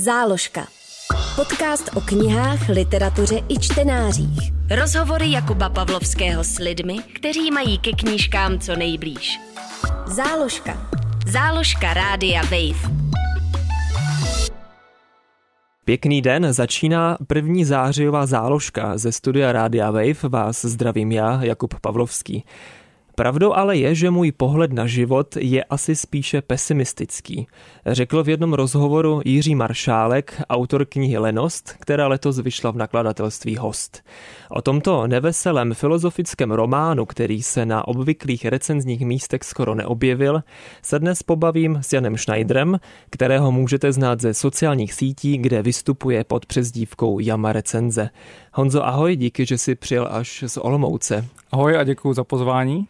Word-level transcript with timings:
Záložka. 0.00 0.66
Podcast 1.36 1.90
o 1.96 2.00
knihách, 2.00 2.68
literatuře 2.68 3.40
i 3.48 3.58
čtenářích. 3.58 4.52
Rozhovory 4.70 5.30
Jakuba 5.30 5.68
Pavlovského 5.68 6.44
s 6.44 6.58
lidmi, 6.58 6.98
kteří 7.14 7.50
mají 7.50 7.78
ke 7.78 7.92
knížkám 7.92 8.58
co 8.58 8.76
nejblíž. 8.76 9.40
Záložka. 10.06 10.90
Záložka 11.26 11.94
Rádia 11.94 12.42
Wave. 12.42 12.98
Pěkný 15.84 16.22
den, 16.22 16.52
začíná 16.52 17.18
první 17.26 17.64
zářijová 17.64 18.26
záložka 18.26 18.98
ze 18.98 19.12
studia 19.12 19.52
Rádia 19.52 19.90
Wave. 19.90 20.28
Vás 20.28 20.64
zdravím 20.64 21.12
já, 21.12 21.42
Jakub 21.42 21.74
Pavlovský. 21.80 22.44
Pravdou 23.18 23.52
ale 23.52 23.76
je, 23.76 23.94
že 23.94 24.10
můj 24.10 24.32
pohled 24.32 24.72
na 24.72 24.86
život 24.86 25.36
je 25.36 25.64
asi 25.64 25.96
spíše 25.96 26.42
pesimistický. 26.42 27.46
Řekl 27.86 28.22
v 28.24 28.28
jednom 28.28 28.52
rozhovoru 28.52 29.20
Jiří 29.24 29.54
Maršálek, 29.54 30.42
autor 30.50 30.84
knihy 30.84 31.18
Lenost, 31.18 31.74
která 31.80 32.08
letos 32.08 32.38
vyšla 32.38 32.70
v 32.70 32.76
nakladatelství 32.76 33.56
Host. 33.56 34.02
O 34.50 34.62
tomto 34.62 35.06
neveselém 35.06 35.74
filozofickém 35.74 36.50
románu, 36.50 37.06
který 37.06 37.42
se 37.42 37.66
na 37.66 37.88
obvyklých 37.88 38.44
recenzních 38.44 39.00
místech 39.00 39.42
skoro 39.42 39.74
neobjevil, 39.74 40.42
se 40.82 40.98
dnes 40.98 41.22
pobavím 41.22 41.78
s 41.82 41.92
Janem 41.92 42.16
Schneiderem, 42.16 42.80
kterého 43.10 43.52
můžete 43.52 43.92
znát 43.92 44.20
ze 44.20 44.34
sociálních 44.34 44.94
sítí, 44.94 45.38
kde 45.38 45.62
vystupuje 45.62 46.24
pod 46.24 46.46
přezdívkou 46.46 47.18
Jama 47.18 47.52
Recenze. 47.52 48.10
Honzo, 48.52 48.86
ahoj, 48.86 49.16
díky, 49.16 49.46
že 49.46 49.58
jsi 49.58 49.74
přijel 49.74 50.08
až 50.10 50.44
z 50.46 50.56
Olomouce. 50.56 51.24
Ahoj 51.52 51.76
a 51.76 51.84
děkuji 51.84 52.12
za 52.12 52.24
pozvání. 52.24 52.86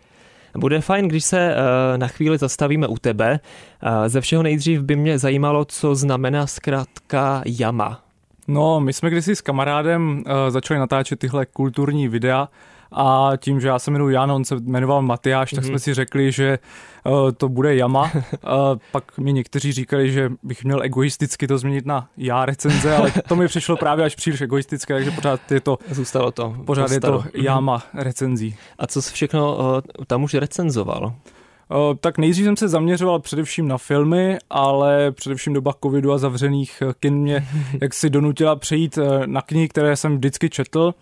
Bude 0.56 0.80
fajn, 0.80 1.08
když 1.08 1.24
se 1.24 1.54
eh, 1.54 1.98
na 1.98 2.08
chvíli 2.08 2.38
zastavíme 2.38 2.86
u 2.86 2.96
tebe. 2.96 3.40
Eh, 3.82 4.08
ze 4.08 4.20
všeho 4.20 4.42
nejdřív 4.42 4.80
by 4.80 4.96
mě 4.96 5.18
zajímalo, 5.18 5.64
co 5.64 5.94
znamená 5.94 6.46
zkrátka 6.46 7.42
Yama. 7.46 8.00
No, 8.48 8.80
my 8.80 8.92
jsme 8.92 9.10
kdysi 9.10 9.36
s 9.36 9.40
kamarádem 9.40 10.24
uh, 10.26 10.32
začali 10.48 10.80
natáčet 10.80 11.18
tyhle 11.18 11.46
kulturní 11.46 12.08
videa 12.08 12.48
a 12.92 13.32
tím, 13.36 13.60
že 13.60 13.68
já 13.68 13.78
se 13.78 13.90
jmenuji 13.90 14.14
Jan, 14.14 14.32
on 14.32 14.44
se 14.44 14.56
jmenoval 14.60 15.02
Matyáš, 15.02 15.50
tak 15.50 15.64
mm-hmm. 15.64 15.68
jsme 15.68 15.78
si 15.78 15.94
řekli, 15.94 16.32
že 16.32 16.58
uh, 17.06 17.32
to 17.32 17.48
bude 17.48 17.76
Jama. 17.76 18.02
Uh, 18.02 18.10
pak 18.92 19.18
mi 19.18 19.32
někteří 19.32 19.72
říkali, 19.72 20.12
že 20.12 20.32
bych 20.42 20.64
měl 20.64 20.82
egoisticky 20.82 21.46
to 21.46 21.58
změnit 21.58 21.86
na 21.86 22.08
já 22.16 22.46
recenze, 22.46 22.96
ale 22.96 23.12
to 23.28 23.36
mi 23.36 23.48
přišlo 23.48 23.76
právě 23.76 24.04
až 24.04 24.14
příliš 24.14 24.40
egoistické, 24.40 24.94
takže 24.94 25.10
pořád 25.10 25.52
je 25.52 25.60
to... 25.60 25.78
Zůstalo 25.90 26.30
to. 26.30 26.56
Pořád 26.66 26.90
je 26.90 27.00
to 27.00 27.24
Jama 27.34 27.82
recenzí. 27.94 28.56
A 28.78 28.86
co 28.86 29.02
jsi 29.02 29.12
všechno 29.12 29.56
uh, 29.56 29.64
tam 30.06 30.22
už 30.22 30.34
recenzoval? 30.34 31.04
Uh, 31.04 31.94
tak 32.00 32.18
nejdřív 32.18 32.44
jsem 32.44 32.56
se 32.56 32.68
zaměřoval 32.68 33.20
především 33.20 33.68
na 33.68 33.78
filmy, 33.78 34.38
ale 34.50 35.12
především 35.12 35.52
doba 35.52 35.72
covidu 35.82 36.12
a 36.12 36.18
zavřených 36.18 36.82
kin 37.00 37.14
mě 37.14 37.48
jak 37.80 37.94
si 37.94 38.10
donutila 38.10 38.56
přejít 38.56 38.98
na 39.26 39.42
knihy, 39.42 39.68
které 39.68 39.96
jsem 39.96 40.16
vždycky 40.16 40.50
četl. 40.50 40.94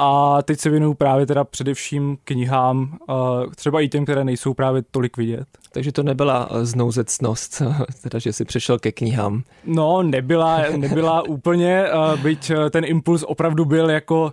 A 0.00 0.42
teď 0.42 0.60
se 0.60 0.70
věnuju 0.70 0.94
právě 0.94 1.26
teda 1.26 1.44
především 1.44 2.18
knihám, 2.24 2.98
třeba 3.56 3.80
i 3.80 3.88
těm, 3.88 4.04
které 4.04 4.24
nejsou 4.24 4.54
právě 4.54 4.82
tolik 4.90 5.16
vidět. 5.16 5.46
Takže 5.72 5.92
to 5.92 6.02
nebyla 6.02 6.48
znouzecnost, 6.62 7.62
teda 8.02 8.18
že 8.18 8.32
jsi 8.32 8.44
přešel 8.44 8.78
ke 8.78 8.92
knihám. 8.92 9.42
No, 9.64 10.02
nebyla, 10.02 10.62
nebyla 10.76 11.22
úplně, 11.28 11.84
byť 12.22 12.52
ten 12.70 12.84
impuls 12.84 13.24
opravdu 13.26 13.64
byl 13.64 13.90
jako 13.90 14.32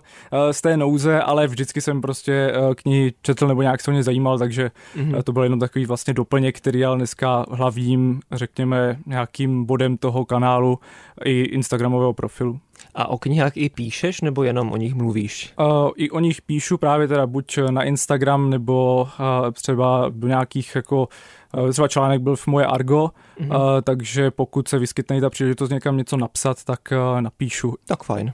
z 0.50 0.60
té 0.60 0.76
nouze, 0.76 1.20
ale 1.20 1.46
vždycky 1.46 1.80
jsem 1.80 2.00
prostě 2.00 2.52
knihy 2.74 3.12
četl 3.22 3.46
nebo 3.46 3.62
nějak 3.62 3.80
se 3.80 3.90
mě 3.90 4.02
zajímal, 4.02 4.38
takže 4.38 4.70
mm-hmm. 4.96 5.22
to 5.22 5.32
byl 5.32 5.42
jenom 5.42 5.60
takový 5.60 5.86
vlastně 5.86 6.14
doplněk, 6.14 6.56
který 6.56 6.84
ale 6.84 6.96
dneska 6.96 7.46
hlavním, 7.50 8.20
řekněme, 8.32 8.98
nějakým 9.06 9.64
bodem 9.64 9.96
toho 9.96 10.24
kanálu 10.24 10.78
i 11.24 11.40
Instagramového 11.40 12.12
profilu. 12.12 12.60
A 12.94 13.08
o 13.08 13.18
knihách 13.18 13.56
i 13.56 13.68
píšeš, 13.68 14.20
nebo 14.20 14.42
jenom 14.42 14.72
o 14.72 14.76
nich 14.76 14.94
mluvíš? 14.94 15.52
Uh, 15.60 15.90
I 15.96 16.10
o 16.10 16.20
nich 16.20 16.42
píšu 16.42 16.78
právě 16.78 17.08
teda 17.08 17.26
buď 17.26 17.58
na 17.70 17.82
Instagram, 17.82 18.50
nebo 18.50 19.08
uh, 19.20 19.50
třeba 19.52 20.06
do 20.10 20.28
nějakých 20.28 20.76
jako 20.76 21.08
uh, 21.56 21.70
třeba 21.70 21.88
článek 21.88 22.20
byl 22.20 22.36
v 22.36 22.46
moje 22.46 22.66
Argo, 22.66 23.10
mm-hmm. 23.40 23.56
uh, 23.56 23.80
takže 23.82 24.30
pokud 24.30 24.68
se 24.68 24.78
vyskytne 24.78 25.20
ta 25.20 25.30
příležitost 25.30 25.70
někam 25.70 25.96
něco 25.96 26.16
napsat, 26.16 26.64
tak 26.64 26.80
uh, 26.92 27.20
napíšu. 27.20 27.74
Tak 27.86 28.02
fajn. 28.02 28.32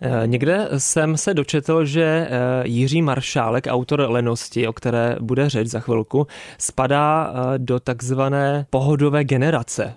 Eh, 0.00 0.26
někde 0.26 0.68
jsem 0.78 1.16
se 1.16 1.34
dočetl, 1.34 1.84
že 1.84 2.02
eh, 2.02 2.68
Jiří 2.68 3.02
Maršálek, 3.02 3.66
autor 3.70 4.06
Lenosti, 4.08 4.68
o 4.68 4.72
které 4.72 5.16
bude 5.20 5.48
řeč 5.48 5.68
za 5.68 5.80
chvilku, 5.80 6.26
spadá 6.58 7.32
eh, 7.34 7.58
do 7.58 7.80
takzvané 7.80 8.66
pohodové 8.70 9.24
generace. 9.24 9.94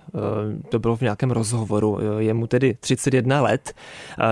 To 0.69 0.79
bylo 0.79 0.95
v 0.95 1.01
nějakém 1.01 1.31
rozhovoru. 1.31 1.99
Je 2.17 2.33
mu 2.33 2.47
tedy 2.47 2.77
31 2.79 3.41
let. 3.41 3.73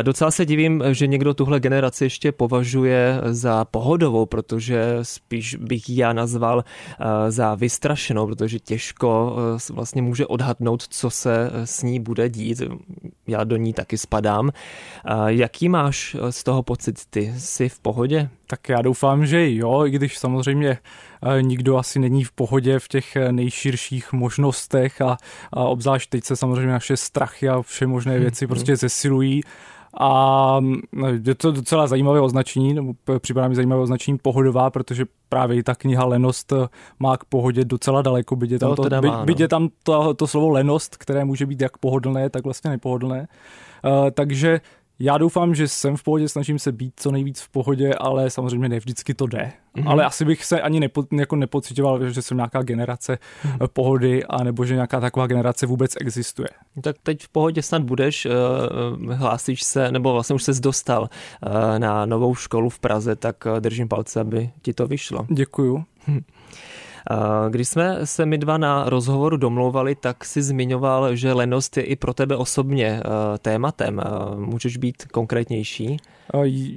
Docela 0.01 0.31
se 0.31 0.45
divím, 0.45 0.83
že 0.91 1.07
někdo 1.07 1.33
tuhle 1.33 1.59
generaci 1.59 2.05
ještě 2.05 2.31
považuje 2.31 3.21
za 3.25 3.65
pohodovou, 3.65 4.25
protože 4.25 4.99
spíš 5.01 5.55
bych 5.55 5.89
já 5.89 6.13
nazval 6.13 6.63
za 7.29 7.55
vystrašenou, 7.55 8.27
protože 8.27 8.59
těžko 8.59 9.35
vlastně 9.69 10.01
může 10.01 10.25
odhadnout, 10.25 10.83
co 10.89 11.09
se 11.09 11.51
s 11.65 11.83
ní 11.83 11.99
bude 11.99 12.29
dít. 12.29 12.61
Já 13.27 13.43
do 13.43 13.57
ní 13.57 13.73
taky 13.73 13.97
spadám. 13.97 14.51
Jak 15.27 15.57
Jaký 15.57 15.69
máš 15.69 16.15
eh, 16.15 16.31
z 16.31 16.43
toho 16.43 16.63
pocit 16.63 17.05
ty? 17.09 17.33
Jsi 17.37 17.69
v 17.69 17.79
pohodě? 17.79 18.29
Tak 18.47 18.69
já 18.69 18.81
doufám, 18.81 19.25
že 19.25 19.53
jo, 19.53 19.85
i 19.85 19.91
když 19.91 20.17
samozřejmě 20.17 20.69
eh, 20.69 21.41
nikdo 21.41 21.77
asi 21.77 21.99
není 21.99 22.23
v 22.23 22.31
pohodě 22.31 22.79
v 22.79 22.87
těch 22.87 23.15
eh, 23.15 23.31
nejširších 23.31 24.13
možnostech 24.13 25.01
a, 25.01 25.17
a 25.53 25.63
obzvlášť 25.63 26.09
teď 26.09 26.23
se 26.23 26.35
samozřejmě 26.35 26.71
naše 26.71 26.97
strachy 26.97 27.49
a 27.49 27.61
vše 27.61 27.87
možné 27.87 28.13
hmm, 28.13 28.21
věci 28.21 28.45
hmm. 28.45 28.49
prostě 28.49 28.75
zesilují. 28.75 29.41
A 29.99 30.59
je 31.23 31.35
to 31.35 31.51
docela 31.51 31.87
zajímavé 31.87 32.21
označení, 32.21 32.73
nebo 32.73 32.93
připadá 33.19 33.47
mi 33.47 33.55
zajímavé 33.55 33.81
označení 33.81 34.17
pohodová, 34.17 34.69
protože 34.69 35.05
právě 35.29 35.57
i 35.57 35.63
ta 35.63 35.75
kniha 35.75 36.05
Lenost 36.05 36.53
má 36.99 37.17
k 37.17 37.25
pohodě 37.25 37.65
docela 37.65 38.01
daleko, 38.01 38.35
byť 38.35 38.51
je 38.51 38.59
tam, 38.59 38.75
to, 38.75 38.89
to, 38.89 39.01
má, 39.01 39.25
byť 39.25 39.39
no. 39.39 39.43
je 39.43 39.47
tam 39.47 39.69
to, 39.83 40.13
to 40.13 40.27
slovo 40.27 40.49
lenost, 40.49 40.97
které 40.97 41.25
může 41.25 41.45
být 41.45 41.61
jak 41.61 41.77
pohodlné, 41.77 42.29
tak 42.29 42.43
vlastně 42.43 42.69
nepohodlné. 42.69 43.27
Uh, 43.85 44.09
takže 44.11 44.61
já 44.99 45.17
doufám, 45.17 45.55
že 45.55 45.67
jsem 45.67 45.97
v 45.97 46.03
pohodě, 46.03 46.29
snažím 46.29 46.59
se 46.59 46.71
být 46.71 46.93
co 46.95 47.11
nejvíc 47.11 47.41
v 47.41 47.49
pohodě, 47.49 47.93
ale 47.93 48.29
samozřejmě 48.29 48.69
ne 48.69 48.79
vždycky 48.79 49.13
to 49.13 49.27
jde. 49.27 49.51
Mm-hmm. 49.75 49.89
Ale 49.89 50.05
asi 50.05 50.25
bych 50.25 50.45
se 50.45 50.61
ani 50.61 50.79
nepo, 50.79 51.03
jako 51.17 51.35
nepocitoval, 51.35 52.09
že 52.09 52.21
jsem 52.21 52.37
nějaká 52.37 52.61
generace 52.61 53.17
mm-hmm. 53.17 53.67
pohody, 53.67 54.23
anebo 54.23 54.65
že 54.65 54.73
nějaká 54.73 54.99
taková 54.99 55.27
generace 55.27 55.65
vůbec 55.65 55.93
existuje. 56.01 56.47
Tak 56.81 56.95
teď 57.03 57.23
v 57.23 57.29
pohodě 57.29 57.61
snad 57.61 57.81
budeš, 57.81 58.25
uh, 58.25 59.13
hlásíš 59.13 59.63
se, 59.63 59.91
nebo 59.91 60.13
vlastně 60.13 60.35
už 60.35 60.43
ses 60.43 60.59
dostal 60.59 61.01
uh, 61.01 61.79
na 61.79 62.05
novou 62.05 62.35
školu 62.35 62.69
v 62.69 62.79
Praze, 62.79 63.15
tak 63.15 63.35
držím 63.59 63.87
palce, 63.87 64.19
aby 64.19 64.49
ti 64.61 64.73
to 64.73 64.87
vyšlo. 64.87 65.25
Děkuju. 65.29 65.83
Hm. 66.07 66.21
Když 67.49 67.67
jsme 67.67 68.05
se 68.05 68.25
my 68.25 68.37
dva 68.37 68.57
na 68.57 68.89
rozhovoru 68.89 69.37
domlouvali, 69.37 69.95
tak 69.95 70.25
si 70.25 70.41
zmiňoval, 70.41 71.15
že 71.15 71.33
lenost 71.33 71.77
je 71.77 71.83
i 71.83 71.95
pro 71.95 72.13
tebe 72.13 72.35
osobně 72.35 72.87
eh, 72.87 73.37
tématem. 73.37 74.01
Můžeš 74.35 74.77
být 74.77 75.05
konkrétnější? 75.11 75.97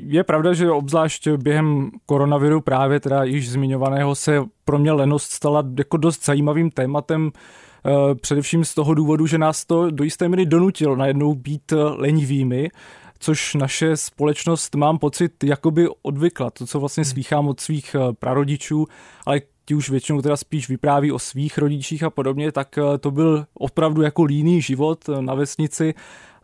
Je 0.06 0.24
pravda, 0.24 0.52
že 0.52 0.70
obzvlášť 0.70 1.28
během 1.28 1.90
koronaviru 2.06 2.60
právě 2.60 3.00
teda 3.00 3.24
již 3.24 3.50
zmiňovaného 3.50 4.14
se 4.14 4.42
pro 4.64 4.78
mě 4.78 4.92
lenost 4.92 5.30
stala 5.30 5.64
jako 5.78 5.96
dost 5.96 6.24
zajímavým 6.24 6.70
tématem, 6.70 7.30
eh, 7.30 8.14
především 8.14 8.64
z 8.64 8.74
toho 8.74 8.94
důvodu, 8.94 9.26
že 9.26 9.38
nás 9.38 9.64
to 9.64 9.90
do 9.90 10.04
jisté 10.04 10.28
míry 10.28 10.46
donutilo 10.46 10.96
najednou 10.96 11.34
být 11.34 11.72
lenivými, 11.96 12.70
což 13.18 13.54
naše 13.54 13.96
společnost, 13.96 14.74
mám 14.74 14.98
pocit, 14.98 15.44
jakoby 15.44 15.88
odvykla. 16.02 16.50
To, 16.50 16.66
co 16.66 16.80
vlastně 16.80 17.02
hmm. 17.02 17.10
slýchám 17.10 17.48
od 17.48 17.60
svých 17.60 17.94
eh, 17.94 18.12
prarodičů, 18.12 18.86
ale 19.26 19.40
ti 19.64 19.74
už 19.74 19.90
většinou 19.90 20.22
teda 20.22 20.36
spíš 20.36 20.68
vypráví 20.68 21.12
o 21.12 21.18
svých 21.18 21.58
rodičích 21.58 22.02
a 22.02 22.10
podobně, 22.10 22.52
tak 22.52 22.78
eh, 22.78 22.98
to 22.98 23.10
byl 23.10 23.46
opravdu 23.54 24.02
jako 24.02 24.24
líný 24.24 24.62
život 24.62 25.08
eh, 25.08 25.22
na 25.22 25.34
vesnici 25.34 25.94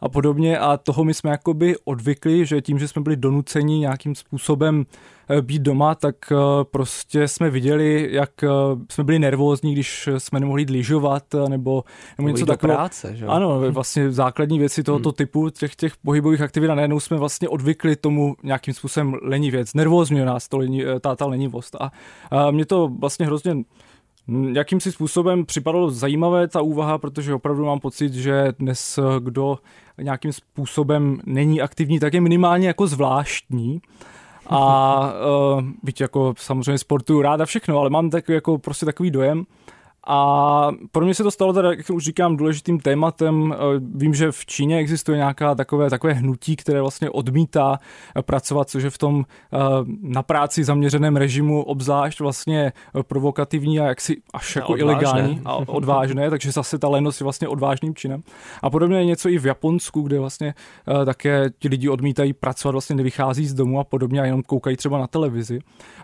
a 0.00 0.08
podobně 0.08 0.58
a 0.58 0.76
toho 0.76 1.04
my 1.04 1.14
jsme 1.14 1.30
jakoby 1.30 1.76
odvykli, 1.84 2.46
že 2.46 2.60
tím, 2.60 2.78
že 2.78 2.88
jsme 2.88 3.02
byli 3.02 3.16
donuceni 3.16 3.78
nějakým 3.78 4.14
způsobem 4.14 4.86
eh, 5.30 5.42
být 5.42 5.62
doma, 5.62 5.94
tak 5.94 6.16
eh, 6.32 6.36
prostě 6.70 7.28
jsme 7.28 7.50
viděli, 7.50 8.08
jak 8.10 8.44
eh, 8.44 8.48
jsme 8.90 9.04
byli 9.04 9.18
nervózní, 9.18 9.72
když 9.72 10.08
jsme 10.18 10.40
nemohli 10.40 10.62
jít 10.62 10.70
lyžovat 10.70 11.24
nebo, 11.48 11.84
nebo 12.18 12.28
něco 12.28 12.46
takového. 12.46 12.78
práce, 12.78 13.16
že? 13.16 13.26
Ano, 13.26 13.60
vlastně 13.70 14.12
základní 14.12 14.58
věci 14.58 14.82
tohoto 14.82 15.08
hmm. 15.08 15.14
typu, 15.14 15.50
těch, 15.50 15.76
těch 15.76 15.96
pohybových 15.96 16.40
aktivit 16.40 16.70
a 16.70 16.74
najednou 16.74 17.00
jsme 17.00 17.16
vlastně 17.16 17.48
odvykli 17.48 17.96
tomu 17.96 18.36
nějakým 18.42 18.74
způsobem 18.74 19.14
lenivěc. 19.22 19.74
Nervózňuje 19.74 20.24
nás 20.24 20.48
to 20.48 20.60
ta, 21.00 21.16
ta 21.16 21.26
lenivost 21.26 21.74
a, 21.80 21.90
a 22.30 22.50
mě 22.50 22.66
to 22.66 22.88
vlastně 22.88 23.26
hrozně 23.26 23.56
jakýmsi 24.52 24.92
způsobem 24.92 25.46
připadalo 25.46 25.90
zajímavé 25.90 26.48
ta 26.48 26.60
úvaha, 26.60 26.98
protože 26.98 27.34
opravdu 27.34 27.64
mám 27.64 27.80
pocit, 27.80 28.14
že 28.14 28.52
dnes 28.58 28.98
kdo 29.18 29.58
nějakým 30.02 30.32
způsobem 30.32 31.20
není 31.26 31.60
aktivní, 31.60 32.00
tak 32.00 32.14
je 32.14 32.20
minimálně 32.20 32.66
jako 32.66 32.86
zvláštní. 32.86 33.80
A 34.46 35.12
uh, 35.54 35.62
byť 35.82 36.00
jako 36.00 36.34
samozřejmě 36.38 36.78
sportuju 36.78 37.22
rád 37.22 37.40
a 37.40 37.46
všechno, 37.46 37.78
ale 37.78 37.90
mám 37.90 38.10
tak, 38.10 38.28
jako 38.28 38.58
prostě 38.58 38.86
takový 38.86 39.10
dojem. 39.10 39.44
A 40.06 40.70
pro 40.92 41.04
mě 41.04 41.14
se 41.14 41.22
to 41.22 41.30
stalo 41.30 41.52
teda, 41.52 41.70
jak 41.70 41.90
už 41.90 42.04
říkám, 42.04 42.36
důležitým 42.36 42.80
tématem. 42.80 43.54
Eh, 43.54 43.58
vím, 43.94 44.14
že 44.14 44.32
v 44.32 44.46
Číně 44.46 44.78
existuje 44.78 45.16
nějaká 45.16 45.54
takové, 45.54 45.90
takové 45.90 46.12
hnutí, 46.12 46.56
které 46.56 46.80
vlastně 46.80 47.10
odmítá 47.10 47.80
eh, 48.16 48.22
pracovat, 48.22 48.70
což 48.70 48.82
je 48.82 48.90
v 48.90 48.98
tom 48.98 49.24
eh, 49.24 49.58
na 50.02 50.22
práci 50.22 50.64
zaměřeném 50.64 51.16
režimu 51.16 51.62
obzvlášť 51.62 52.20
vlastně 52.20 52.72
provokativní 53.08 53.80
a 53.80 53.84
jaksi 53.84 54.16
až 54.34 54.56
jako 54.56 54.72
odvážné. 54.72 54.92
ilegální 54.92 55.40
a 55.44 55.54
odvážné, 55.68 56.30
takže 56.30 56.52
zase 56.52 56.78
ta 56.78 56.88
lenost 56.88 57.20
je 57.20 57.24
vlastně 57.24 57.48
odvážným 57.48 57.94
činem. 57.94 58.22
A 58.62 58.70
podobně 58.70 58.98
je 58.98 59.04
něco 59.04 59.28
i 59.28 59.38
v 59.38 59.46
Japonsku, 59.46 60.02
kde 60.02 60.20
vlastně 60.20 60.54
také 61.04 61.50
ti 61.58 61.68
lidi 61.68 61.88
odmítají 61.88 62.32
pracovat, 62.32 62.72
vlastně 62.72 62.96
nevychází 62.96 63.46
z 63.46 63.54
domu 63.54 63.80
a 63.80 63.84
podobně 63.84 64.20
a 64.20 64.24
jenom 64.24 64.42
koukají 64.42 64.76
třeba 64.76 64.98
na 64.98 65.06
televizi. 65.06 65.58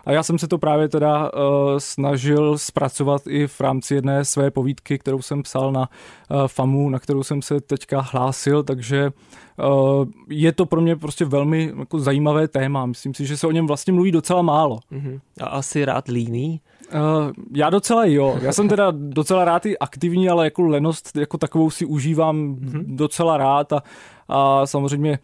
A 0.05 0.11
já 0.11 0.23
jsem 0.23 0.39
se 0.39 0.47
to 0.47 0.57
právě 0.57 0.89
teda 0.89 1.31
snažil 1.77 2.57
zpracovat 2.57 3.21
i 3.27 3.47
v 3.47 3.61
rámci 3.61 3.92
jedné 3.93 4.25
své 4.25 4.51
povídky, 4.51 4.99
kterou 4.99 5.21
jsem 5.21 5.43
psal 5.43 5.71
na 5.71 5.89
uh, 6.31 6.47
FAMu, 6.47 6.89
na 6.89 6.99
kterou 6.99 7.23
jsem 7.23 7.41
se 7.41 7.61
teďka 7.61 8.01
hlásil, 8.01 8.63
takže 8.63 9.11
uh, 9.59 10.05
je 10.29 10.51
to 10.51 10.65
pro 10.65 10.81
mě 10.81 10.95
prostě 10.95 11.25
velmi 11.25 11.73
jako 11.79 11.99
zajímavé 11.99 12.47
téma. 12.47 12.85
Myslím 12.85 13.13
si, 13.13 13.25
že 13.25 13.37
se 13.37 13.47
o 13.47 13.51
něm 13.51 13.67
vlastně 13.67 13.93
mluví 13.93 14.11
docela 14.11 14.41
málo. 14.41 14.79
Uh-huh. 14.91 15.19
A 15.41 15.45
asi 15.45 15.85
rád 15.85 16.07
líný? 16.07 16.61
Uh, 16.93 17.31
já 17.55 17.69
docela 17.69 18.05
jo. 18.05 18.37
Já 18.41 18.53
jsem 18.53 18.69
teda 18.69 18.91
docela 18.97 19.45
rád 19.45 19.65
i 19.65 19.77
aktivní, 19.77 20.29
ale 20.29 20.45
jako 20.45 20.61
lenost 20.61 21.15
jako 21.15 21.37
takovou 21.37 21.69
si 21.69 21.85
užívám 21.85 22.55
uh-huh. 22.55 22.83
docela 22.95 23.37
rád 23.37 23.73
a, 23.73 23.83
a 24.27 24.65
samozřejmě 24.65 25.19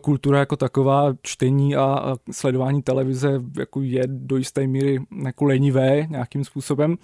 kultura 0.00 0.38
jako 0.38 0.56
taková, 0.56 1.12
čtení 1.22 1.76
a 1.76 2.16
sledování 2.30 2.82
televize 2.82 3.42
jako 3.58 3.82
je 3.82 4.02
do 4.06 4.36
jisté 4.36 4.66
míry 4.66 4.98
jako 5.24 5.44
lenivé 5.44 6.06
nějakým 6.10 6.44
způsobem. 6.44 6.96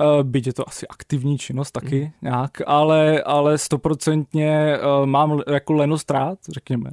Eh, 0.00 0.22
byť 0.22 0.46
je 0.46 0.52
to 0.52 0.68
asi 0.68 0.86
aktivní 0.86 1.38
činnost 1.38 1.70
taky 1.70 2.04
mm. 2.04 2.10
nějak, 2.22 2.50
ale, 2.66 3.22
ale 3.22 3.58
stoprocentně 3.58 4.78
uh, 4.78 5.06
mám 5.06 5.42
jako 5.52 5.72
lenost 5.72 6.10
rád, 6.10 6.38
řekněme. 6.48 6.90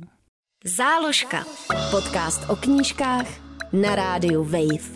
Záložka. 0.66 1.44
Podcast 1.92 2.50
o 2.50 2.56
knížkách 2.56 3.28
na 3.74 3.96
rádiu 3.96 4.44
Wave. 4.44 4.90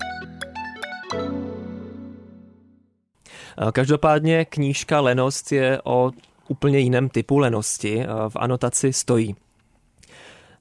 Eh, 3.58 3.72
každopádně 3.72 4.46
knížka 4.46 5.02
Lenost 5.02 5.52
je 5.52 5.82
o 5.84 6.12
úplně 6.48 6.80
jiném 6.80 7.10
typu 7.10 7.38
lenosti. 7.38 8.06
V 8.30 8.36
anotaci 8.36 8.94
stojí. 8.94 9.36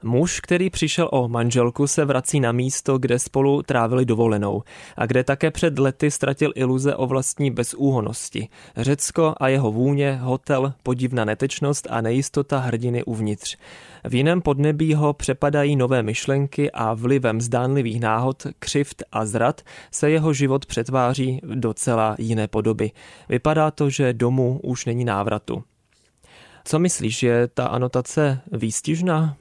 Muž, 0.03 0.41
který 0.41 0.71
přišel 0.71 1.09
o 1.13 1.29
manželku, 1.29 1.87
se 1.87 2.05
vrací 2.05 2.41
na 2.41 2.53
místo, 2.53 2.99
kde 2.99 3.19
spolu 3.19 3.63
trávili 3.63 4.05
dovolenou 4.05 4.63
a 4.97 5.07
kde 5.07 5.25
také 5.25 5.51
před 5.51 5.79
lety 5.79 6.11
ztratil 6.11 6.53
iluze 6.55 6.97
o 6.97 7.07
vlastní 7.07 7.51
bezúhonosti. 7.51 8.49
Řecko 8.77 9.35
a 9.37 9.49
jeho 9.49 9.73
vůně, 9.73 10.19
hotel, 10.23 10.73
podivná 10.83 11.25
netečnost 11.25 11.87
a 11.91 12.01
nejistota 12.01 12.59
hrdiny 12.59 13.05
uvnitř. 13.05 13.57
V 14.05 14.15
jiném 14.15 14.43
podnebí 14.43 14.95
ho 14.95 15.13
přepadají 15.13 15.77
nové 15.77 16.03
myšlenky 16.03 16.71
a 16.71 16.95
vlivem 16.95 17.41
zdánlivých 17.41 18.01
náhod, 18.01 18.47
křivt 18.59 19.03
a 19.13 19.27
zrad 19.27 19.61
se 19.91 20.11
jeho 20.11 20.33
život 20.33 20.67
přetváří 20.67 21.41
do 21.55 21.69
docela 21.69 22.17
jiné 22.19 22.49
podoby. 22.49 22.91
Vypadá 23.29 23.71
to, 23.71 23.91
že 23.91 24.13
domů 24.13 24.61
už 24.63 24.87
není 24.87 25.05
návratu. 25.05 25.65
Co 26.65 26.79
myslíš, 26.79 27.23
je 27.23 27.49
ta 27.49 27.67
anotace 27.67 28.41
výstižná? 28.53 29.37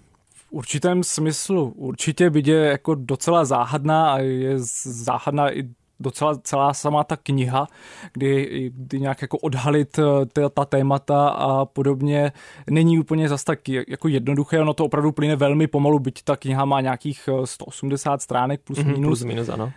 Určitém 0.52 1.04
smyslu 1.04 1.74
určitě 1.76 2.32
je 2.46 2.56
jako 2.56 2.96
docela 2.96 3.46
záhadná 3.46 4.14
a 4.14 4.20
je 4.20 4.54
záhadná 4.84 5.54
i 5.54 5.64
docela 6.00 6.38
celá 6.44 6.74
sama 6.74 7.04
ta 7.04 7.18
kniha, 7.18 7.68
kdy, 8.14 8.72
kdy 8.76 9.00
nějak 9.00 9.22
jako 9.22 9.38
odhalit 9.38 10.00
eh, 10.00 10.50
ta 10.50 10.66
témata 10.66 11.30
a 11.30 11.66
podobně 11.66 12.32
není 12.70 13.00
úplně 13.00 13.30
zas 13.30 13.44
tak 13.44 13.70
jako 13.70 14.08
jednoduché, 14.08 14.60
ono 14.62 14.74
to 14.74 14.86
opravdu 14.86 15.12
plyne 15.12 15.36
velmi 15.36 15.68
pomalu, 15.68 16.00
byť 16.00 16.24
ta 16.24 16.36
kniha 16.36 16.66
má 16.66 16.82
nějakých 16.82 17.30
180 17.46 18.14
eh, 18.14 18.20
stránek 18.20 18.62
plus 18.62 18.80
mm-hmm, 18.80 18.92
minus. 18.92 19.20
Plus 19.20 19.24
minus, 19.24 19.50
ano. 19.50 19.66
Uh, 19.66 19.72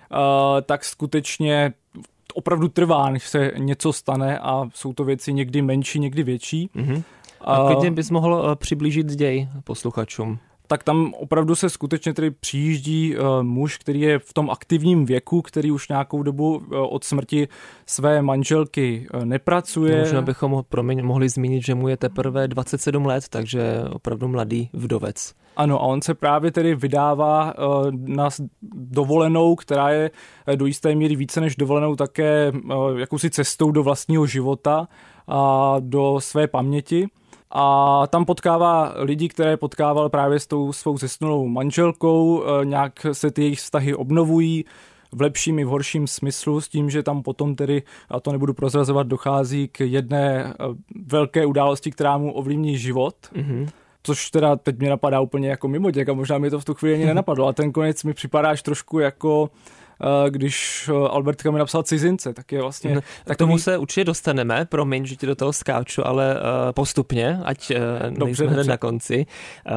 tak 0.63 0.85
skutečně 0.85 1.73
opravdu 2.35 2.69
trvá, 2.69 3.11
než 3.11 3.29
se 3.29 3.53
něco 3.59 3.93
stane 3.93 4.39
a 4.39 4.69
jsou 4.75 4.93
to 4.93 5.05
věci 5.05 5.33
někdy 5.33 5.63
menší, 5.63 5.99
někdy 5.99 6.23
větší. 6.23 6.71
Mm-hmm. 6.77 7.03
A 7.41 7.67
klidně 7.67 7.91
bys 7.91 8.11
mohl 8.11 8.57
přiblížit 8.57 9.07
děj 9.07 9.49
posluchačům 9.65 10.39
tak 10.71 10.85
tam 10.85 11.15
opravdu 11.15 11.55
se 11.55 11.71
skutečně 11.71 12.15
tedy 12.15 12.31
přijíždí 12.31 13.17
uh, 13.17 13.43
muž, 13.43 13.79
který 13.79 14.01
je 14.01 14.19
v 14.19 14.33
tom 14.33 14.51
aktivním 14.51 15.05
věku, 15.05 15.43
který 15.43 15.71
už 15.71 15.89
nějakou 15.89 16.23
dobu 16.23 16.57
uh, 16.57 16.63
od 16.71 17.05
smrti 17.05 17.49
své 17.87 18.23
manželky 18.23 19.07
uh, 19.15 19.25
nepracuje. 19.25 20.01
Možná 20.01 20.23
bychom 20.23 20.63
promiň, 20.69 21.05
mohli 21.05 21.29
zmínit, 21.29 21.65
že 21.65 21.75
mu 21.75 21.89
je 21.89 21.97
teprve 21.97 22.49
27 22.49 23.07
let, 23.07 23.25
takže 23.31 23.85
opravdu 23.91 24.29
mladý 24.29 24.71
vdovec. 24.73 25.35
Ano, 25.57 25.83
a 25.83 25.87
on 25.87 26.03
se 26.03 26.15
právě 26.15 26.51
tedy 26.51 26.75
vydává 26.75 27.55
na 27.93 28.29
dovolenou, 28.73 29.55
která 29.55 29.91
je 29.91 30.11
do 30.55 30.67
jisté 30.67 30.95
míry 30.95 31.17
více 31.17 31.41
než 31.41 31.57
dovolenou 31.57 31.97
také 31.97 32.53
jakousi 32.97 33.31
cestou 33.31 33.71
do 33.71 33.83
vlastního 33.83 34.27
života 34.27 34.89
a 35.29 35.77
do 35.81 36.21
své 36.21 36.47
paměti 36.47 37.09
a 37.51 38.07
tam 38.07 38.25
potkává 38.25 38.95
lidi, 38.97 39.29
které 39.29 39.57
potkával 39.57 40.09
právě 40.09 40.41
s 40.41 40.47
tou 40.47 40.73
svou 40.73 40.99
zesnulou 40.99 41.49
manželkou, 41.49 42.45
e, 42.45 42.65
nějak 42.65 43.07
se 43.13 43.31
ty 43.31 43.43
jejich 43.43 43.59
vztahy 43.59 43.95
obnovují, 43.95 44.65
v 45.13 45.21
lepším 45.21 45.59
i 45.59 45.65
v 45.65 45.69
horším 45.69 46.07
smyslu, 46.07 46.61
s 46.61 46.69
tím, 46.69 46.91
že 46.91 47.03
tam 47.03 47.23
potom 47.23 47.57
tedy, 47.57 47.83
a 48.11 48.21
to 48.21 48.33
nebudu 48.33 48.55
prozrazovat, 48.55 49.07
dochází 49.07 49.69
k 49.69 49.81
jedné 49.81 50.45
e, 50.45 50.55
velké 51.07 51.47
události, 51.47 51.91
která 51.91 52.19
mu 52.19 52.33
ovlivní 52.33 52.79
život. 52.79 53.15
Mm-hmm. 53.35 53.69
Což 54.03 54.31
teda 54.31 54.57
teď 54.57 54.79
mě 54.79 54.91
napadá 54.91 55.21
úplně 55.21 55.49
jako 55.49 55.69
mimo 55.69 55.91
děk 55.91 56.09
a 56.09 56.13
možná 56.13 56.39
mi 56.39 56.51
to 56.51 56.61
v 56.61 56.65
tu 56.65 56.75
chvíli 56.75 56.95
ani 56.95 57.07
nenapadlo. 57.07 57.47
A 57.47 57.53
ten 57.53 57.73
konec 57.73 58.05
mi 58.05 58.15
připadá 58.15 58.51
až 58.51 58.63
trošku 58.63 58.99
jako 58.99 59.51
Eh, 59.51 59.80
když 60.29 60.89
eh, 60.93 61.09
Albert 61.09 61.41
Camus 61.41 61.59
napsal 61.59 61.83
cizince, 61.83 62.35
tak 62.35 62.53
je 62.53 62.63
vlastně... 62.63 62.95
No, 62.95 63.01
tak 63.25 63.39
tomu 63.39 63.59
se 63.59 63.79
určitě 63.79 64.05
dostaneme, 64.05 64.65
promiň, 64.65 65.07
že 65.07 65.17
ti 65.17 65.27
do 65.27 65.35
toho 65.35 65.53
skáču, 65.53 66.07
ale 66.07 66.37
eh, 66.37 66.73
postupně, 66.73 67.41
ať 67.45 67.73
dobře, 68.09 68.25
nejsme 68.25 68.47
dobře. 68.47 68.71
na 68.71 68.77
konci. 68.77 69.27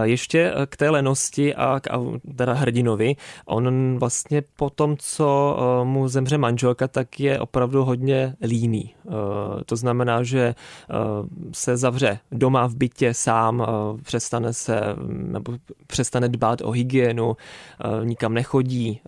Ještě 0.03 0.53
k 0.65 0.77
té 0.77 0.89
lenosti 0.89 1.55
a 1.55 1.79
k 1.79 1.89
teda 2.35 2.53
hrdinovi. 2.53 3.15
On 3.45 3.97
vlastně 3.99 4.43
po 4.55 4.69
tom, 4.69 4.95
co 4.97 5.57
mu 5.83 6.07
zemře 6.07 6.37
manželka, 6.37 6.87
tak 6.87 7.19
je 7.19 7.39
opravdu 7.39 7.83
hodně 7.83 8.35
líný. 8.41 8.95
To 9.65 9.75
znamená, 9.75 10.23
že 10.23 10.55
se 11.51 11.77
zavře 11.77 12.19
doma 12.31 12.67
v 12.67 12.75
bytě 12.75 13.13
sám, 13.13 13.65
přestane 14.03 14.53
se, 14.53 14.81
nebo 15.07 15.53
přestane 15.87 16.29
dbát 16.29 16.61
o 16.61 16.71
hygienu, 16.71 17.37
nikam 18.03 18.33
nechodí, 18.33 19.01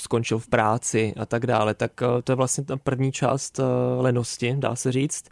skončí 0.00 0.25
skončil 0.26 0.38
v 0.38 0.48
práci 0.48 1.14
a 1.16 1.26
tak 1.26 1.46
dále, 1.46 1.74
tak 1.74 2.02
eh, 2.02 2.22
to 2.22 2.32
je 2.32 2.36
vlastně 2.36 2.64
ta 2.64 2.76
první 2.76 3.12
část 3.12 3.58
eh, 3.58 3.62
lenosti, 4.02 4.54
dá 4.58 4.76
se 4.76 4.92
říct. 4.92 5.24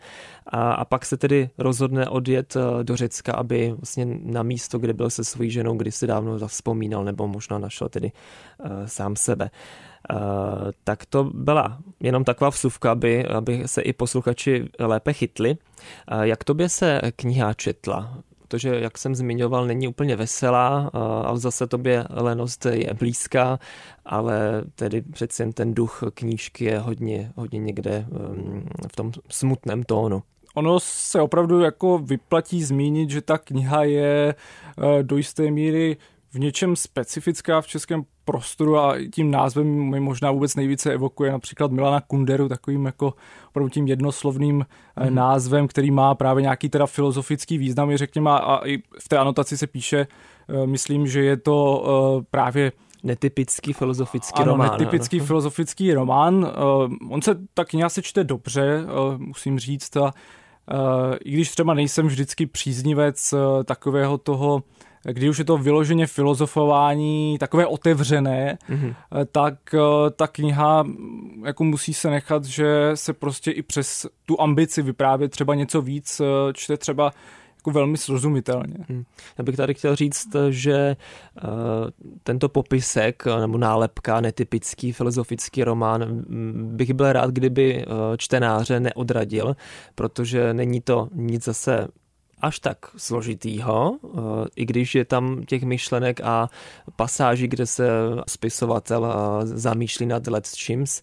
A, 0.47 0.73
a 0.73 0.85
pak 0.85 1.07
se 1.07 1.17
tedy 1.17 1.51
rozhodne 1.59 2.09
odjet 2.09 2.57
eh, 2.57 2.85
do 2.85 2.97
Řecka, 2.97 3.33
aby 3.33 3.75
vlastně 3.77 4.07
na 4.07 4.43
místo, 4.43 4.79
kde 4.79 4.93
byl 4.93 5.11
se 5.11 5.25
svojí 5.25 5.51
ženou, 5.51 5.77
kdy 5.77 5.93
si 5.93 6.07
dávno 6.07 6.39
zavzpomínal, 6.39 7.05
nebo 7.05 7.29
možná 7.29 7.59
našel 7.59 7.89
tedy 7.89 8.13
uh, 8.13 8.87
sám 8.87 9.17
sebe. 9.17 9.51
Uh, 10.11 10.19
tak 10.85 11.07
to 11.07 11.25
byla 11.25 11.79
jenom 12.01 12.25
taková 12.25 12.51
vsuvka, 12.51 12.93
aby, 12.93 13.27
aby 13.27 13.63
se 13.67 13.83
i 13.83 13.93
posluchači 13.93 14.69
lépe 14.79 15.13
chytli. 15.13 15.57
Uh, 16.13 16.23
jak 16.23 16.45
tobě 16.45 16.69
se 16.69 17.01
kniha 17.17 17.55
četla? 17.55 18.19
Protože, 18.55 18.81
jak 18.81 18.99
jsem 18.99 19.15
zmiňoval, 19.15 19.67
není 19.67 19.89
úplně 19.89 20.17
veselá 20.17 20.91
a 21.25 21.37
zase 21.37 21.67
tobě 21.67 22.05
lenost 22.11 22.67
je 22.67 22.95
blízká, 22.95 23.59
ale 24.05 24.63
tedy 24.75 25.03
přeci 25.03 25.43
jen 25.43 25.53
ten 25.53 25.75
duch 25.75 26.03
knížky 26.15 26.65
je 26.65 26.79
hodně, 26.79 27.33
hodně 27.37 27.59
někde 27.59 28.07
v 28.93 28.97
tom 28.97 29.13
smutném 29.29 29.83
tónu. 29.83 30.23
Ono 30.55 30.81
se 30.81 31.21
opravdu 31.21 31.61
jako 31.61 31.99
vyplatí 31.99 32.65
zmínit, 32.65 33.11
že 33.11 33.21
ta 33.21 33.39
kniha 33.39 33.85
je 33.85 34.35
uh, 34.79 35.03
do 35.03 35.17
jisté 35.17 35.51
míry 35.51 35.97
v 36.35 36.39
něčem 36.39 36.77
specifická 36.77 37.61
v 37.61 37.67
českém 37.67 38.05
prostoru 38.25 38.79
a 38.79 38.97
tím 39.15 39.31
názvem 39.31 39.67
mi 39.67 40.01
možná 40.01 40.31
vůbec 40.31 40.55
nejvíce 40.55 40.93
evokuje 40.93 41.33
například 41.33 41.71
Milana 41.71 42.01
Kunderu, 42.01 42.49
takovým 42.49 42.87
jako 42.87 43.15
opravdu 43.49 43.69
tím 43.69 43.87
jednoslovným 43.87 44.57
mm. 44.57 45.15
názvem, 45.15 45.69
který 45.69 45.91
má 45.91 46.15
právě 46.15 46.43
nějaký 46.43 46.69
teda 46.69 46.87
filozofický 46.87 47.59
význam, 47.59 47.97
řekněme, 47.97 48.31
a, 48.31 48.37
a 48.37 48.67
i 48.67 48.79
v 48.79 49.09
té 49.09 49.19
anotaci 49.19 49.59
se 49.59 49.67
píše, 49.67 50.07
uh, 50.49 50.67
myslím, 50.67 51.07
že 51.07 51.25
je 51.25 51.37
to 51.37 51.85
uh, 52.17 52.23
právě 52.31 52.73
Netypický 53.05 53.73
filozofický 53.73 54.43
ano, 54.43 54.53
román. 54.53 54.71
netypický 54.71 55.17
ano. 55.17 55.27
filozofický 55.27 55.95
román. 55.95 56.53
On 57.11 57.23
se 57.23 57.37
tak 57.55 57.69
kniha 57.69 57.89
se 57.89 58.03
čte 58.03 58.25
dobře, 58.25 58.85
musím 59.17 59.59
říct. 59.59 59.97
A, 59.97 60.13
I 61.25 61.31
když 61.31 61.51
třeba 61.51 61.75
nejsem 61.75 62.07
vždycky 62.07 62.47
příznivec 62.47 63.35
takového 63.65 64.19
toho 64.19 64.63
kdy 65.13 65.29
už 65.29 65.39
je 65.39 65.45
to 65.45 65.59
vyloženě 65.59 66.07
filozofování 66.07 67.37
takové 67.39 67.67
otevřené, 67.67 68.59
mm-hmm. 68.71 68.95
tak 69.33 69.55
ta 70.17 70.27
kniha 70.27 70.85
jako 71.45 71.65
musí 71.65 71.95
se 71.95 72.11
nechat, 72.11 72.45
že 72.45 72.91
se 72.95 73.13
prostě 73.13 73.51
i 73.51 73.63
přes 73.63 74.07
tu 74.27 74.41
ambici 74.41 74.83
vyprávět 74.83 75.31
třeba 75.31 75.55
něco 75.55 75.83
víc, 75.83 76.21
čte 76.53 76.77
třeba 76.77 77.13
jako 77.57 77.71
velmi 77.71 77.99
srozumitelně. 77.99 78.75
Hmm. 78.89 79.05
Já 79.39 79.45
bych 79.45 79.57
tady 79.57 79.75
chtěl 79.75 79.97
říct, 79.97 80.37
že 80.51 80.97
uh, 81.45 81.51
tento 82.23 82.49
popisek 82.49 83.23
nebo 83.41 83.59
nálepka, 83.59 84.21
netypický 84.21 84.93
filozofický 84.93 85.65
román, 85.65 86.25
bych 86.55 86.95
byl 86.95 87.13
rád, 87.13 87.31
kdyby 87.31 87.85
čtenáře 88.17 88.81
neodradil, 88.81 89.57
protože 89.95 90.55
není 90.55 90.81
to 90.81 91.09
nic 91.15 91.45
zase 91.45 91.89
až 92.45 92.59
tak 92.59 92.79
složitýho, 92.97 93.99
i 94.57 94.65
když 94.65 94.95
je 94.95 95.05
tam 95.05 95.45
těch 95.49 95.63
myšlenek 95.63 96.21
a 96.21 96.49
pasáží, 96.97 97.49
kde 97.49 97.67
se 97.67 97.89
spisovatel 98.29 99.15
zamýšlí 99.45 100.07
nad 100.07 100.27
let 100.27 100.49
čims, 100.55 101.03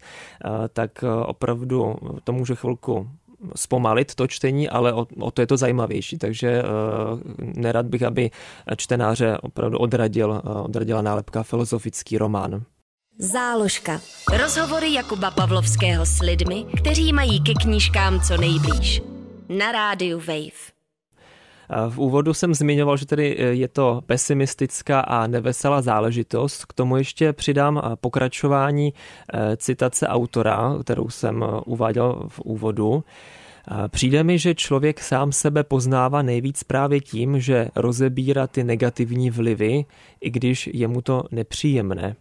tak 0.74 1.03
opravdu 1.25 1.95
to 2.24 2.33
může 2.33 2.55
chvilku 2.55 3.10
zpomalit 3.55 4.15
to 4.15 4.27
čtení, 4.27 4.69
ale 4.69 4.93
o, 4.93 5.07
o 5.19 5.31
to 5.31 5.41
je 5.41 5.48
to 5.48 5.57
zajímavější, 5.57 6.17
takže 6.17 6.63
uh, 6.63 7.19
nerad 7.41 7.86
bych, 7.86 8.03
aby 8.03 8.31
čtenáře 8.77 9.38
opravdu 9.41 9.77
odradil, 9.77 10.41
odradila 10.63 11.01
nálepka 11.01 11.43
filozofický 11.43 12.17
román. 12.17 12.63
Záložka. 13.17 14.01
Rozhovory 14.41 14.93
Jakuba 14.93 15.31
Pavlovského 15.31 16.05
s 16.05 16.21
lidmi, 16.21 16.65
kteří 16.77 17.13
mají 17.13 17.43
ke 17.43 17.53
knížkám 17.53 18.21
co 18.21 18.38
nejblíž. 18.38 19.01
Na 19.50 19.71
rádiu 19.71 20.19
Wave. 20.19 20.80
V 21.89 21.99
úvodu 21.99 22.33
jsem 22.33 22.53
zmiňoval, 22.53 22.97
že 22.97 23.05
tedy 23.05 23.37
e, 23.39 23.43
je 23.43 23.67
to 23.67 24.01
pesimistická 24.05 24.99
a 24.99 25.27
neveselá 25.27 25.81
záležitost. 25.81 26.65
K 26.65 26.73
tomu 26.73 26.97
ještě 26.97 27.33
přidám 27.33 27.77
e, 27.77 27.95
pokračování 27.95 28.93
e, 29.33 29.57
citace 29.57 30.07
autora, 30.07 30.77
kterou 30.83 31.09
jsem 31.09 31.45
uváděl 31.65 32.23
v 32.27 32.39
úvodu. 32.39 33.03
Přijde 33.87 34.23
mi, 34.23 34.39
že 34.39 34.55
člověk 34.55 34.99
sám 34.99 35.31
sebe 35.31 35.63
poznává 35.63 36.21
nejvíc 36.21 36.63
právě 36.63 37.01
tím, 37.01 37.39
že 37.39 37.67
rozebírá 37.75 38.47
ty 38.47 38.63
negativní 38.63 39.29
vlivy, 39.29 39.85
i 40.21 40.29
když 40.29 40.69
je 40.73 40.87
mu 40.87 41.01
to 41.01 41.23
nepříjemné. 41.31 42.15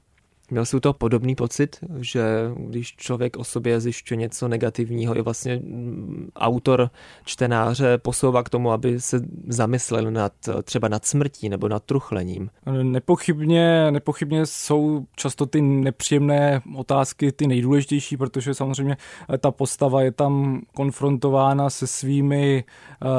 Měl 0.50 0.64
jsi 0.64 0.80
to 0.80 0.92
podobný 0.92 1.34
pocit, 1.34 1.76
že 2.00 2.22
když 2.56 2.96
člověk 2.96 3.36
o 3.36 3.44
sobě 3.44 3.80
zjišťuje 3.80 4.18
něco 4.18 4.48
negativního, 4.48 5.16
i 5.16 5.22
vlastně 5.22 5.56
mm, 5.56 6.28
autor 6.36 6.90
čtenáře 7.24 7.98
posouvá 7.98 8.42
k 8.42 8.48
tomu, 8.48 8.72
aby 8.72 9.00
se 9.00 9.20
zamyslel 9.48 10.10
nad, 10.10 10.32
třeba 10.62 10.88
nad 10.88 11.04
smrtí 11.04 11.48
nebo 11.48 11.68
nad 11.68 11.84
truchlením? 11.84 12.50
Nepochybně, 12.82 13.90
nepochybně 13.90 14.46
jsou 14.46 15.06
často 15.16 15.46
ty 15.46 15.62
nepříjemné 15.62 16.60
otázky 16.76 17.32
ty 17.32 17.46
nejdůležitější, 17.46 18.16
protože 18.16 18.54
samozřejmě 18.54 18.96
ta 19.38 19.50
postava 19.50 20.02
je 20.02 20.12
tam 20.12 20.60
konfrontována 20.74 21.70
se 21.70 21.86
svými 21.86 22.64
uh, 23.04 23.10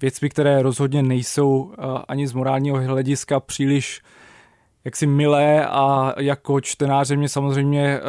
věcmi, 0.00 0.28
které 0.28 0.62
rozhodně 0.62 1.02
nejsou 1.02 1.60
uh, 1.60 1.72
ani 2.08 2.26
z 2.26 2.32
morálního 2.32 2.76
hlediska 2.76 3.40
příliš 3.40 4.02
jaksi 4.84 5.06
milé 5.06 5.66
a 5.66 6.14
jako 6.18 6.60
čtenáře 6.60 7.16
mě 7.16 7.28
samozřejmě, 7.28 8.00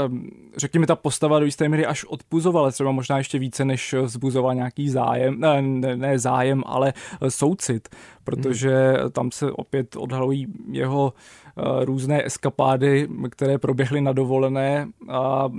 řekněme, 0.58 0.88
ta 0.88 0.96
postava 0.96 1.40
do 1.40 1.46
jisté 1.46 1.70
míry 1.70 1.86
až 1.86 2.04
odpuzovala, 2.04 2.72
třeba 2.72 2.92
možná 2.92 3.18
ještě 3.18 3.40
více, 3.40 3.66
než 3.66 3.94
vzbuzoval 3.94 4.56
nějaký 4.56 4.90
zájem, 4.90 5.40
ne, 5.40 5.62
ne, 5.96 6.20
zájem, 6.20 6.64
ale 6.66 6.94
eh, 7.22 7.32
soucit, 7.32 7.90
protože 8.24 8.94
tam 9.12 9.32
se 9.32 9.52
opět 9.52 9.96
odhalují 9.96 10.48
jeho 10.72 11.14
eh, 11.58 11.86
různé 11.86 12.26
eskapády, 12.26 13.08
které 13.30 13.58
proběhly 13.58 14.02
na 14.02 14.14
dovolené. 14.14 14.88
A 15.10 15.50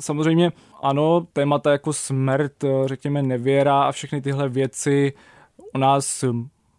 samozřejmě 0.00 0.52
ano, 0.82 1.26
témata 1.32 1.72
jako 1.72 1.92
smrt, 1.92 2.64
eh, 2.64 2.68
řekněme 2.86 3.22
nevěra 3.22 3.82
a 3.82 3.92
všechny 3.92 4.20
tyhle 4.20 4.48
věci 4.48 5.12
u 5.74 5.78
nás 5.78 6.24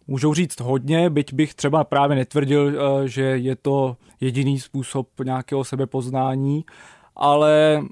můžou 0.06 0.34
říct 0.34 0.60
hodně, 0.60 1.10
byť 1.10 1.34
bych 1.34 1.54
třeba 1.54 1.84
právě 1.84 2.16
netvrdil, 2.16 2.68
eh, 2.68 3.08
že 3.08 3.22
je 3.22 3.56
to 3.56 3.96
jediný 4.20 4.60
způsob 4.60 5.08
nějakého 5.24 5.64
sebepoznání, 5.64 6.64
ale 7.16 7.82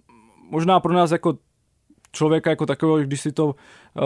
možná 0.50 0.80
pro 0.80 0.92
nás 0.92 1.10
jako 1.10 1.34
člověka 2.12 2.50
jako 2.50 2.66
takového, 2.66 2.98
když 2.98 3.20
si 3.20 3.32
to, 3.32 3.54
eh, 3.98 4.02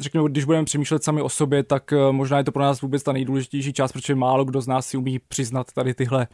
řekněme, 0.00 0.28
když 0.28 0.44
budeme 0.44 0.64
přemýšlet 0.64 1.04
sami 1.04 1.22
o 1.22 1.28
sobě, 1.28 1.62
tak 1.62 1.92
eh, 1.92 2.12
možná 2.12 2.38
je 2.38 2.44
to 2.44 2.52
pro 2.52 2.62
nás 2.62 2.80
vůbec 2.80 3.02
ta 3.02 3.12
nejdůležitější 3.12 3.72
část, 3.72 3.92
protože 3.92 4.14
málo 4.14 4.44
kdo 4.44 4.60
z 4.60 4.66
nás 4.66 4.86
si 4.86 4.96
umí 4.96 5.18
přiznat 5.18 5.72
tady 5.72 5.94
tyhle 5.94 6.26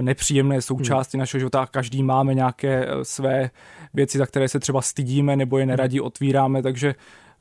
nepříjemné 0.00 0.62
součásti 0.62 1.16
hmm. 1.16 1.20
našeho 1.20 1.38
života. 1.38 1.66
Každý 1.66 2.02
máme 2.02 2.34
nějaké 2.34 2.86
své 3.02 3.50
věci, 3.94 4.18
za 4.18 4.26
které 4.26 4.48
se 4.48 4.60
třeba 4.60 4.82
stydíme 4.82 5.36
nebo 5.36 5.58
je 5.58 5.66
neradi 5.66 6.00
otvíráme, 6.00 6.62
takže 6.62 6.94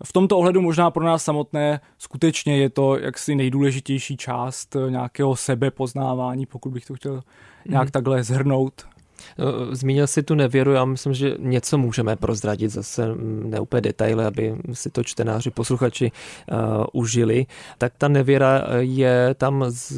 v 0.04 0.14
tomto 0.14 0.38
ohledu 0.38 0.62
možná 0.62 0.92
pro 0.92 1.04
nás 1.04 1.24
samotné 1.24 1.80
skutečně 1.98 2.58
je 2.58 2.70
to 2.70 2.98
jaksi 2.98 3.36
nejdůležitější 3.36 4.18
část 4.18 4.76
nějakého 4.90 5.36
sebepoznávání, 5.36 6.46
pokud 6.46 6.70
bych 6.70 6.86
to 6.86 6.94
chtěl 6.94 7.24
nějak 7.70 7.88
mm. 7.88 7.92
takhle 7.92 8.24
zhrnout. 8.24 8.97
No, 9.38 9.76
zmínil 9.76 10.08
si 10.08 10.24
tu 10.24 10.36
nevěru, 10.36 10.72
já 10.72 10.86
myslím, 10.86 11.14
že 11.14 11.36
něco 11.40 11.78
můžeme 11.78 12.16
prozradit, 12.16 12.72
zase 12.72 13.16
ne 13.44 13.60
úplně 13.60 13.82
detaily, 13.82 14.26
aby 14.26 14.56
si 14.74 14.90
to 14.90 15.04
čtenáři, 15.04 15.50
posluchači 15.50 16.12
uh, 16.52 16.86
užili. 16.94 17.46
Tak 17.78 17.94
ta 17.98 18.08
nevěra 18.08 18.64
je 18.80 19.36
tam 19.38 19.66
z, 19.68 19.94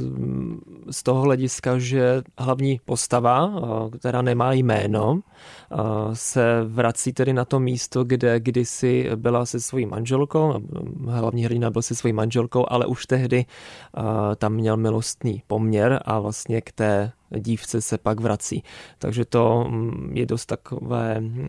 z 0.91 1.03
toho 1.03 1.21
hlediska, 1.21 1.79
že 1.79 2.21
hlavní 2.37 2.79
postava, 2.85 3.45
uh, 3.45 3.89
která 3.89 4.21
nemá 4.21 4.53
jméno, 4.53 5.11
uh, 5.11 5.19
se 6.13 6.63
vrací 6.65 7.13
tedy 7.13 7.33
na 7.33 7.45
to 7.45 7.59
místo, 7.59 8.03
kde 8.03 8.39
kdysi 8.39 9.09
byla 9.15 9.45
se 9.45 9.59
svojí 9.59 9.85
manželkou, 9.85 10.53
hlavní 11.07 11.45
hrdina 11.45 11.71
byl 11.71 11.81
se 11.81 11.95
svojí 11.95 12.13
manželkou, 12.13 12.65
ale 12.69 12.85
už 12.85 13.05
tehdy 13.05 13.45
uh, 13.97 14.03
tam 14.35 14.53
měl 14.53 14.77
milostný 14.77 15.43
poměr 15.47 15.99
a 16.05 16.19
vlastně 16.19 16.61
k 16.61 16.71
té 16.71 17.11
dívce 17.37 17.81
se 17.81 17.97
pak 17.97 18.19
vrací. 18.19 18.63
Takže 18.97 19.25
to 19.25 19.65
mm, 19.69 20.11
je 20.13 20.25
dost 20.25 20.45
takové 20.45 21.19
mm, 21.19 21.47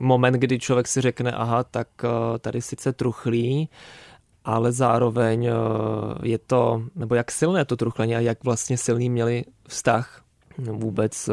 moment, 0.00 0.34
kdy 0.34 0.58
člověk 0.58 0.88
si 0.88 1.00
řekne, 1.00 1.32
aha, 1.32 1.64
tak 1.64 1.88
eh, 2.04 2.38
tady 2.38 2.62
sice 2.62 2.92
truchlí, 2.92 3.68
ale 4.44 4.72
zároveň 4.72 5.46
eh, 5.46 5.52
je 6.22 6.38
to, 6.38 6.82
nebo 6.94 7.14
jak 7.14 7.30
silné 7.30 7.64
to 7.64 7.76
truchlení 7.76 8.16
a 8.16 8.20
jak 8.20 8.44
vlastně 8.44 8.78
silný 8.78 9.10
měli 9.10 9.44
vztah 9.68 10.22
vůbec, 10.58 11.28
eh, 11.28 11.32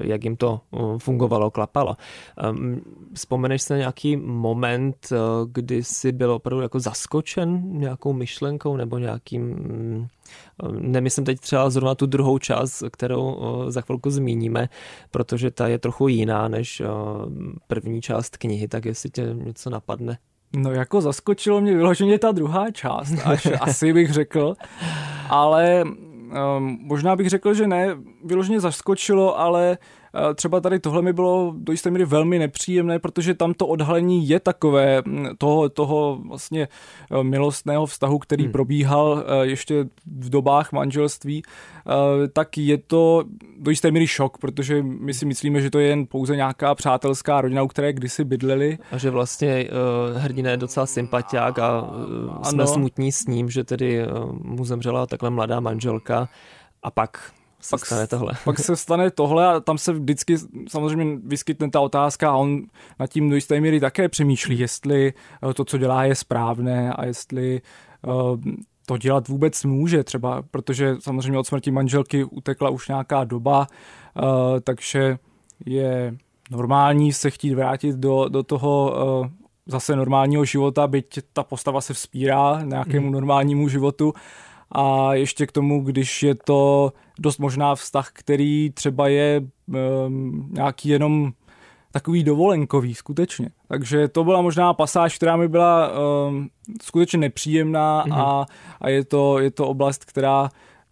jak 0.00 0.24
jim 0.24 0.36
to 0.36 0.60
eh, 0.74 0.78
fungovalo, 0.98 1.50
klapalo. 1.50 1.96
Ehm, 2.38 2.80
vzpomeneš 3.14 3.62
se 3.62 3.74
na 3.74 3.78
nějaký 3.78 4.16
moment, 4.16 4.96
eh, 5.12 5.16
kdy 5.52 5.84
jsi 5.84 6.12
byl 6.12 6.32
opravdu 6.32 6.62
jako 6.62 6.80
zaskočen 6.80 7.62
nějakou 7.78 8.12
myšlenkou 8.12 8.76
nebo 8.76 8.98
nějakým 8.98 9.42
mm, 9.42 10.06
Nemyslím 10.78 11.24
teď 11.24 11.40
třeba 11.40 11.70
zrovna 11.70 11.94
tu 11.94 12.06
druhou 12.06 12.38
část, 12.38 12.82
kterou 12.90 13.36
za 13.68 13.80
chvilku 13.80 14.10
zmíníme, 14.10 14.68
protože 15.10 15.50
ta 15.50 15.68
je 15.68 15.78
trochu 15.78 16.08
jiná 16.08 16.48
než 16.48 16.82
první 17.66 18.02
část 18.02 18.36
knihy, 18.36 18.68
tak 18.68 18.84
jestli 18.84 19.10
tě 19.10 19.30
něco 19.34 19.70
napadne. 19.70 20.18
No 20.56 20.70
jako 20.70 21.00
zaskočilo 21.00 21.60
mě 21.60 21.76
vyloženě 21.76 22.18
ta 22.18 22.32
druhá 22.32 22.70
část, 22.70 23.14
až 23.24 23.48
asi 23.60 23.92
bych 23.92 24.12
řekl, 24.12 24.54
ale 25.28 25.84
um, 26.26 26.78
možná 26.80 27.16
bych 27.16 27.28
řekl, 27.28 27.54
že 27.54 27.66
ne, 27.66 27.96
vyloženě 28.24 28.60
zaskočilo, 28.60 29.40
ale 29.40 29.78
Třeba 30.34 30.60
tady 30.60 30.78
tohle 30.78 31.02
mi 31.02 31.12
bylo 31.12 31.54
do 31.56 31.72
jisté 31.72 31.90
míry 31.90 32.04
velmi 32.04 32.38
nepříjemné, 32.38 32.98
protože 32.98 33.34
tam 33.34 33.54
to 33.54 33.66
odhalení 33.66 34.28
je 34.28 34.40
takové 34.40 35.02
toho, 35.38 35.68
toho 35.68 36.18
vlastně 36.28 36.68
e, 37.20 37.24
milostného 37.24 37.86
vztahu, 37.86 38.18
který 38.18 38.44
hmm. 38.44 38.52
probíhal 38.52 39.24
e, 39.26 39.46
ještě 39.46 39.84
v 40.06 40.30
dobách 40.30 40.72
manželství, 40.72 41.42
e, 41.42 42.28
tak 42.28 42.58
je 42.58 42.78
to 42.78 43.24
do 43.58 43.70
jisté 43.70 43.90
míry 43.90 44.06
šok, 44.06 44.38
protože 44.38 44.82
my 44.82 45.14
si 45.14 45.26
myslíme, 45.26 45.60
že 45.60 45.70
to 45.70 45.78
je 45.78 45.88
jen 45.88 46.06
pouze 46.06 46.36
nějaká 46.36 46.74
přátelská 46.74 47.40
rodina, 47.40 47.62
u 47.62 47.68
které 47.68 47.92
kdysi 47.92 48.24
bydleli. 48.24 48.78
A 48.90 48.98
že 48.98 49.10
vlastně 49.10 49.68
uh, 50.10 50.18
hrdina 50.18 50.50
je 50.50 50.56
docela 50.56 50.86
sympatiák 50.86 51.58
a 51.58 51.82
uh, 51.82 52.42
jsme 52.42 52.62
ano. 52.62 52.72
smutní 52.72 53.12
s 53.12 53.26
ním, 53.26 53.50
že 53.50 53.64
tedy 53.64 54.06
uh, 54.06 54.32
mu 54.42 54.64
zemřela 54.64 55.06
takhle 55.06 55.30
mladá 55.30 55.60
manželka 55.60 56.28
a 56.82 56.90
pak 56.90 57.32
se 57.60 57.70
pak 57.70 57.86
stane 57.86 58.06
tohle. 58.06 58.32
Pak 58.44 58.58
se 58.58 58.76
stane 58.76 59.10
tohle 59.10 59.46
a 59.46 59.60
tam 59.60 59.78
se 59.78 59.92
vždycky 59.92 60.36
samozřejmě 60.68 61.18
vyskytne 61.24 61.70
ta 61.70 61.80
otázka 61.80 62.30
a 62.30 62.36
on 62.36 62.62
nad 62.98 63.06
tím 63.06 63.28
do 63.28 63.34
jisté 63.34 63.60
míry 63.60 63.80
také 63.80 64.08
přemýšlí, 64.08 64.58
jestli 64.58 65.12
eh, 65.50 65.54
to, 65.54 65.64
co 65.64 65.78
dělá, 65.78 66.04
je 66.04 66.14
správné 66.14 66.92
a 66.92 67.04
jestli 67.04 67.60
uh, 68.06 68.36
to 68.86 68.96
dělat 68.98 69.28
vůbec 69.28 69.64
může 69.64 70.04
třeba, 70.04 70.42
protože 70.42 70.96
samozřejmě 71.00 71.38
od 71.38 71.46
smrti 71.46 71.70
manželky 71.70 72.24
utekla 72.24 72.70
už 72.70 72.88
nějaká 72.88 73.24
doba, 73.24 73.66
uh, 74.16 74.24
takže 74.60 75.18
je 75.66 76.16
normální 76.50 77.12
se 77.12 77.30
chtít 77.30 77.54
vrátit 77.54 77.96
do, 77.96 78.28
do 78.28 78.42
toho 78.42 78.94
zase 79.66 79.96
normálního 79.96 80.44
života, 80.44 80.86
byť 80.86 81.18
ta 81.32 81.42
postava 81.42 81.80
se 81.80 81.94
vzpírá 81.94 82.62
nějakému 82.62 83.06
mm. 83.06 83.12
normálnímu 83.12 83.68
životu, 83.68 84.12
a 84.72 85.14
ještě 85.14 85.46
k 85.46 85.52
tomu, 85.52 85.84
když 85.84 86.22
je 86.22 86.34
to 86.34 86.92
dost 87.18 87.38
možná 87.38 87.74
vztah, 87.74 88.10
který 88.12 88.70
třeba 88.70 89.08
je 89.08 89.42
um, 90.06 90.48
nějaký 90.52 90.88
jenom 90.88 91.32
takový 91.92 92.24
dovolenkový, 92.24 92.94
skutečně. 92.94 93.50
Takže 93.68 94.08
to 94.08 94.24
byla 94.24 94.42
možná 94.42 94.74
pasáž, 94.74 95.16
která 95.16 95.36
mi 95.36 95.48
byla 95.48 95.90
um, 96.28 96.48
skutečně 96.82 97.18
nepříjemná 97.18 98.04
mm-hmm. 98.04 98.20
a, 98.20 98.46
a 98.80 98.88
je, 98.88 99.04
to, 99.04 99.38
je 99.38 99.50
to 99.50 99.68
oblast, 99.68 100.04
která 100.04 100.48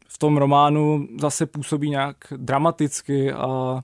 v 0.09 0.19
tom 0.19 0.37
románu 0.37 1.09
zase 1.21 1.47
působí 1.47 1.91
nějak 1.91 2.17
dramaticky 2.37 3.33
a 3.33 3.81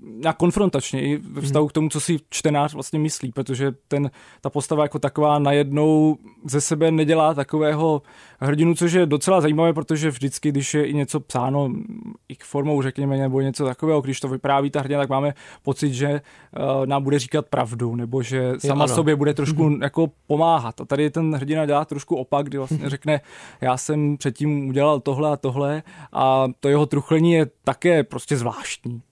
nějak 0.00 0.36
konfrontačně 0.36 1.02
i 1.02 1.16
ve 1.16 1.40
vztahu 1.40 1.68
k 1.68 1.72
tomu, 1.72 1.88
co 1.88 2.00
si 2.00 2.16
čtenář 2.30 2.74
vlastně 2.74 2.98
myslí, 2.98 3.32
protože 3.32 3.72
ten, 3.88 4.10
ta 4.40 4.50
postava 4.50 4.82
jako 4.82 4.98
taková 4.98 5.38
najednou 5.38 6.16
ze 6.44 6.60
sebe 6.60 6.90
nedělá 6.90 7.34
takového 7.34 8.02
hrdinu, 8.40 8.74
což 8.74 8.92
je 8.92 9.06
docela 9.06 9.40
zajímavé, 9.40 9.72
protože 9.72 10.10
vždycky, 10.10 10.48
když 10.48 10.74
je 10.74 10.86
i 10.86 10.94
něco 10.94 11.20
psáno 11.20 11.70
i 12.28 12.36
formou, 12.44 12.82
řekněme, 12.82 13.16
nebo 13.16 13.40
něco 13.40 13.64
takového, 13.64 14.00
když 14.00 14.20
to 14.20 14.28
vypráví 14.28 14.70
ta 14.70 14.80
hrdina, 14.80 15.00
tak 15.00 15.08
máme 15.08 15.34
pocit, 15.62 15.92
že 15.92 16.08
uh, 16.10 16.86
nám 16.86 17.02
bude 17.02 17.18
říkat 17.18 17.46
pravdu, 17.46 17.94
nebo 17.94 18.22
že 18.22 18.52
sama 18.58 18.84
je, 18.84 18.88
sobě 18.88 19.16
bude 19.16 19.34
trošku 19.34 19.68
mm-hmm. 19.68 19.82
jako 19.82 20.10
pomáhat. 20.26 20.80
A 20.80 20.84
tady 20.84 21.10
ten 21.10 21.34
hrdina 21.34 21.66
dělá 21.66 21.84
trošku 21.84 22.16
opak, 22.16 22.46
kdy 22.46 22.58
vlastně 22.58 22.90
řekne, 22.90 23.20
já 23.60 23.76
jsem 23.76 24.16
předtím 24.16 24.68
udělal 24.68 25.00
tohle 25.00 25.30
a 25.30 25.36
tohle 25.36 25.82
a 26.12 26.46
to 26.60 26.68
jeho 26.68 26.86
truchlení 26.86 27.32
je 27.32 27.46
také 27.64 28.04
prostě 28.04 28.36
zvláštní. 28.36 29.02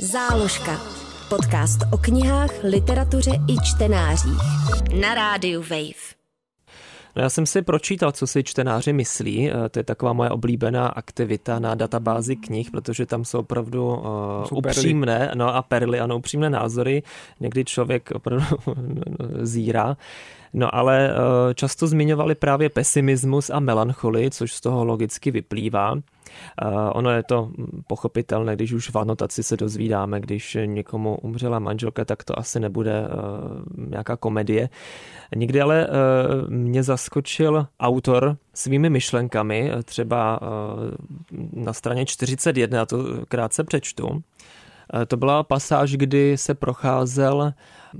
Záložka. 0.00 0.80
Podcast 1.28 1.80
o 1.92 1.98
knihách, 1.98 2.50
literatuře 2.64 3.30
i 3.30 3.56
čtenářích. 3.64 4.38
Na 5.00 5.14
rádiu 5.14 5.62
Wave. 5.62 6.18
No 7.16 7.22
já 7.22 7.30
jsem 7.30 7.46
si 7.46 7.62
pročítal, 7.62 8.12
co 8.12 8.26
si 8.26 8.44
čtenáři 8.44 8.92
myslí. 8.92 9.50
Eh, 9.50 9.68
to 9.68 9.78
je 9.78 9.84
taková 9.84 10.12
moje 10.12 10.30
oblíbená 10.30 10.88
aktivita 10.88 11.58
na 11.58 11.74
databázi 11.74 12.36
knih, 12.36 12.70
protože 12.70 13.06
tam 13.06 13.24
jsou 13.24 13.38
opravdu 13.38 13.86
uh, 13.86 14.02
jsou 14.44 14.56
upřímné, 14.56 15.18
perly. 15.18 15.38
no 15.38 15.54
a 15.54 15.62
perly, 15.62 16.00
ano, 16.00 16.16
upřímné 16.16 16.50
názory. 16.50 17.02
Někdy 17.40 17.64
člověk 17.64 18.10
opravdu 18.10 18.46
zírá. 19.42 19.96
No 20.52 20.74
ale 20.74 21.10
uh, 21.10 21.54
často 21.54 21.86
zmiňovali 21.86 22.34
právě 22.34 22.68
pesimismus 22.68 23.50
a 23.50 23.60
melancholii, 23.60 24.30
což 24.30 24.52
z 24.52 24.60
toho 24.60 24.84
logicky 24.84 25.30
vyplývá. 25.30 25.92
Uh, 25.92 26.00
ono 26.92 27.10
je 27.10 27.22
to 27.22 27.50
pochopitelné, 27.86 28.56
když 28.56 28.72
už 28.72 28.90
v 28.90 28.96
anotaci 28.96 29.42
se 29.42 29.56
dozvídáme, 29.56 30.20
když 30.20 30.56
někomu 30.64 31.16
umřela 31.22 31.58
manželka, 31.58 32.04
tak 32.04 32.24
to 32.24 32.38
asi 32.38 32.60
nebude 32.60 33.08
uh, 33.08 33.88
nějaká 33.90 34.16
komedie. 34.16 34.68
Někdy 35.36 35.60
ale 35.60 35.88
mě 36.48 36.82
zaskočil 36.82 37.66
autor 37.80 38.36
svými 38.54 38.90
myšlenkami, 38.90 39.72
třeba 39.84 40.40
na 41.52 41.72
straně 41.72 42.06
41, 42.06 42.82
a 42.82 42.86
to 42.86 43.04
krátce 43.28 43.64
přečtu. 43.64 44.22
To 45.06 45.16
byla 45.16 45.42
pasáž, 45.42 45.96
kdy 45.96 46.38
se 46.38 46.54
procházel, 46.54 47.52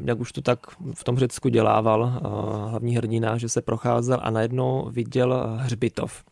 jak 0.04 0.21
už 0.21 0.33
to 0.33 0.42
tak 0.42 0.59
v 0.95 1.04
tom 1.04 1.18
Řecku 1.18 1.49
dělával 1.49 2.21
hlavní 2.68 2.97
hrdina, 2.97 3.38
že 3.38 3.49
se 3.49 3.62
procházel 3.62 4.18
a 4.23 4.30
najednou 4.30 4.90
viděl 4.90 5.57
hřbitov. 5.57 6.25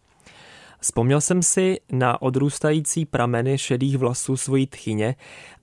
Vzpomněl 0.80 1.20
jsem 1.20 1.42
si 1.42 1.80
na 1.92 2.22
odrůstající 2.22 3.04
prameny 3.04 3.58
šedých 3.58 3.98
vlasů 3.98 4.36
svojí 4.36 4.66
tchyně 4.66 5.14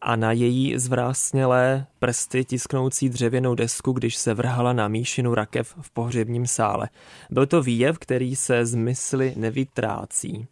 a 0.02 0.16
na 0.16 0.32
její 0.32 0.78
zvrásnělé 0.78 1.86
prsty 2.00 2.46
tisknoucí 2.46 3.10
dřevěnou 3.10 3.56
desku, 3.56 3.92
když 3.92 4.16
se 4.16 4.34
vrhala 4.34 4.74
na 4.74 4.88
míšinu 4.88 5.36
rakev 5.36 5.76
v 5.82 5.90
pohřebním 5.92 6.48
sále. 6.48 6.90
Byl 7.30 7.46
to 7.46 7.62
výjev, 7.62 8.00
který 8.00 8.36
se 8.36 8.66
z 8.66 8.76
mysli 8.76 9.34
nevytrácí. 9.38 10.48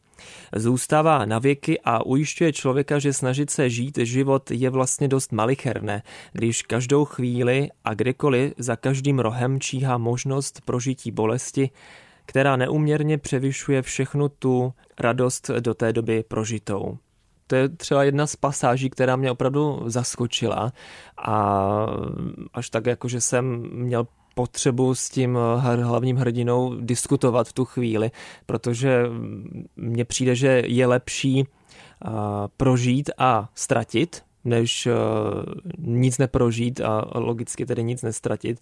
Zůstává 0.56 1.26
na 1.26 1.40
věky 1.40 1.80
a 1.84 2.06
ujišťuje 2.06 2.54
člověka, 2.54 3.00
že 3.00 3.14
snažit 3.14 3.50
se 3.50 3.70
žít 3.70 3.98
život 3.98 4.52
je 4.52 4.70
vlastně 4.70 5.08
dost 5.08 5.32
malicherné, 5.32 6.04
když 6.34 6.62
každou 6.62 7.06
chvíli 7.06 7.70
a 7.84 7.94
kdekoliv 7.94 8.54
za 8.58 8.76
každým 8.76 9.20
rohem 9.20 9.60
číhá 9.60 9.98
možnost 9.98 10.62
prožití 10.66 11.12
bolesti, 11.12 11.70
která 12.26 12.56
neuměrně 12.56 13.18
převyšuje 13.18 13.82
všechnu 13.82 14.30
tu 14.30 14.74
radost 15.00 15.50
do 15.60 15.74
té 15.74 15.94
doby 15.94 16.24
prožitou. 16.28 16.98
To 17.48 17.56
je 17.56 17.70
třeba 17.70 18.04
jedna 18.04 18.28
z 18.28 18.36
pasáží, 18.36 18.90
která 18.90 19.16
mě 19.16 19.32
opravdu 19.32 19.82
zaskočila 19.86 20.72
a 21.18 21.88
až 22.54 22.70
tak 22.70 22.86
jako, 22.86 23.08
že 23.08 23.22
jsem 23.22 23.70
měl 23.74 24.08
potřebu 24.36 24.96
s 24.96 25.10
tím 25.10 25.38
hlavním 25.82 26.18
hrdinou 26.18 26.76
diskutovat 26.80 27.48
v 27.48 27.54
tu 27.54 27.66
chvíli, 27.66 28.12
protože 28.46 29.06
mně 29.76 30.06
přijde, 30.06 30.36
že 30.36 30.64
je 30.66 30.88
lepší 30.88 31.44
prožít 32.58 33.10
a 33.18 33.50
ztratit, 33.56 34.24
než 34.46 34.88
nic 35.78 36.18
neprožít 36.18 36.82
a 36.82 37.06
logicky 37.16 37.66
tedy 37.66 37.84
nic 37.84 38.02
nestratit. 38.02 38.60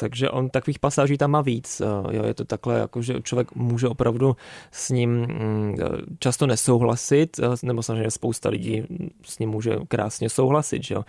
Takže 0.00 0.30
on 0.30 0.50
takových 0.50 0.78
pasáží 0.78 1.18
tam 1.18 1.30
má 1.30 1.40
víc. 1.42 1.82
Jo, 2.10 2.24
je 2.24 2.34
to 2.34 2.44
takhle, 2.44 2.78
jako, 2.78 3.02
že 3.02 3.22
člověk 3.22 3.54
může 3.54 3.88
opravdu 3.88 4.36
s 4.70 4.90
ním 4.90 5.10
mm, 5.10 5.76
často 6.18 6.46
nesouhlasit, 6.46 7.40
nebo 7.62 7.82
samozřejmě 7.82 8.10
spousta 8.10 8.48
lidí 8.48 8.82
s 9.24 9.38
ním 9.38 9.50
může 9.50 9.76
krásně 9.88 10.28
souhlasit. 10.28 10.84
Že 10.84 10.94
jo. 10.94 11.04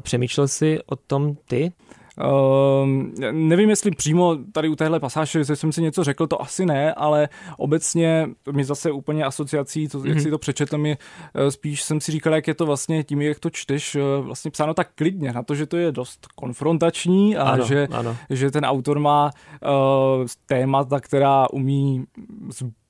Přemýšlel 0.00 0.48
jsi 0.48 0.78
o 0.86 0.96
tom 0.96 1.36
ty? 1.44 1.72
Uh, 2.18 2.88
nevím, 3.32 3.70
jestli 3.70 3.90
přímo 3.90 4.36
tady 4.52 4.68
u 4.68 4.76
téhle 4.76 5.00
pasáže 5.00 5.44
že 5.44 5.56
jsem 5.56 5.72
si 5.72 5.82
něco 5.82 6.04
řekl, 6.04 6.26
to 6.26 6.42
asi 6.42 6.66
ne, 6.66 6.94
ale 6.94 7.28
obecně 7.58 8.28
mi 8.52 8.64
zase 8.64 8.90
úplně 8.90 9.24
asociací, 9.24 9.88
to, 9.88 9.98
mm-hmm. 9.98 10.06
jak 10.06 10.14
mhm. 10.14 10.24
si 10.24 10.30
to 10.30 10.38
přečetl, 10.38 10.78
mi 10.78 10.96
uh, 11.34 11.48
spíš 11.48 11.82
jsem 11.82 12.00
si 12.00 12.12
říkal, 12.12 12.34
jak 12.34 12.48
je 12.48 12.54
to 12.54 12.66
vlastně 12.66 13.04
tím, 13.04 13.22
jak 13.22 13.38
to 13.40 13.50
čteš, 13.50 13.94
uh, 13.94 14.26
vlastně 14.26 14.50
psáno 14.50 14.74
tak 14.74 14.88
klidně, 14.94 15.32
na 15.32 15.42
to, 15.42 15.54
že 15.54 15.66
to 15.66 15.76
je 15.76 15.92
dost 15.92 16.26
konfrontační 16.34 17.36
a 17.36 17.42
ano, 17.42 17.64
že, 17.64 17.88
ano. 17.90 18.16
že 18.30 18.50
ten 18.50 18.64
autor 18.64 18.98
má 18.98 19.30
uh, 19.30 20.26
témata, 20.46 21.00
která 21.00 21.46
umí 21.52 22.04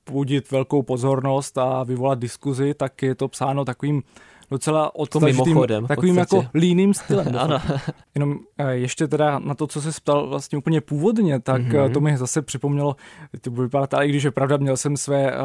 zbudit 0.09 0.51
velkou 0.51 0.83
pozornost 0.83 1.57
a 1.57 1.83
vyvolat 1.83 2.19
diskuzi, 2.19 2.73
tak 2.73 3.03
je 3.03 3.15
to 3.15 3.27
psáno 3.27 3.65
takovým 3.65 4.03
docela 4.51 4.95
odtažitým, 4.95 5.61
takovým 5.87 6.17
jako 6.17 6.45
líným 6.53 6.93
stylem. 6.93 7.27
ano. 7.39 7.61
Jenom 8.15 8.39
eh, 8.57 8.71
ještě 8.71 9.07
teda 9.07 9.39
na 9.39 9.55
to, 9.55 9.67
co 9.67 9.81
se 9.81 9.91
ptal 10.01 10.27
vlastně 10.27 10.57
úplně 10.57 10.81
původně, 10.81 11.39
tak 11.39 11.61
mm-hmm. 11.61 11.93
to 11.93 12.01
mi 12.01 12.17
zase 12.17 12.41
připomnělo, 12.41 12.95
to 13.41 13.51
bude 13.51 13.67
vypadat, 13.67 13.93
ale 13.93 14.07
i 14.07 14.09
když 14.09 14.23
je 14.23 14.31
pravda, 14.31 14.57
měl 14.57 14.77
jsem 14.77 14.97
své 14.97 15.31
uh, 15.31 15.37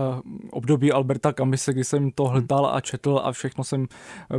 období 0.51 0.93
Alberta 0.93 1.33
Kamise, 1.33 1.73
kdy 1.73 1.85
jsem 1.85 2.11
to 2.11 2.25
hltal 2.25 2.71
a 2.75 2.81
četl 2.81 3.21
a 3.25 3.33
všechno 3.33 3.65
jsem 3.65 3.87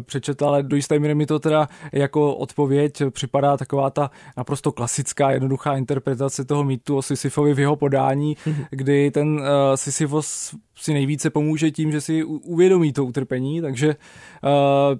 přečetl, 0.01 0.45
ale 0.45 0.63
do 0.63 0.75
jisté 0.75 0.99
míry 0.99 1.15
mi 1.15 1.25
to 1.25 1.39
teda 1.39 1.67
jako 1.93 2.35
odpověď 2.35 3.01
připadá 3.09 3.57
taková 3.57 3.89
ta 3.89 4.11
naprosto 4.37 4.71
klasická, 4.71 5.31
jednoduchá 5.31 5.77
interpretace 5.77 6.45
toho 6.45 6.63
mýtu 6.63 6.97
o 6.97 7.01
Sisyfovi 7.01 7.53
v 7.53 7.59
jeho 7.59 7.75
podání, 7.75 8.35
mm-hmm. 8.35 8.65
kdy 8.69 9.11
ten 9.11 9.27
uh, 9.27 9.45
Sisyfos 9.75 10.55
si 10.75 10.93
nejvíce 10.93 11.29
pomůže 11.29 11.71
tím, 11.71 11.91
že 11.91 12.01
si 12.01 12.23
uvědomí 12.23 12.93
to 12.93 13.05
utrpení, 13.05 13.61
takže 13.61 13.87
uh, 13.87 14.49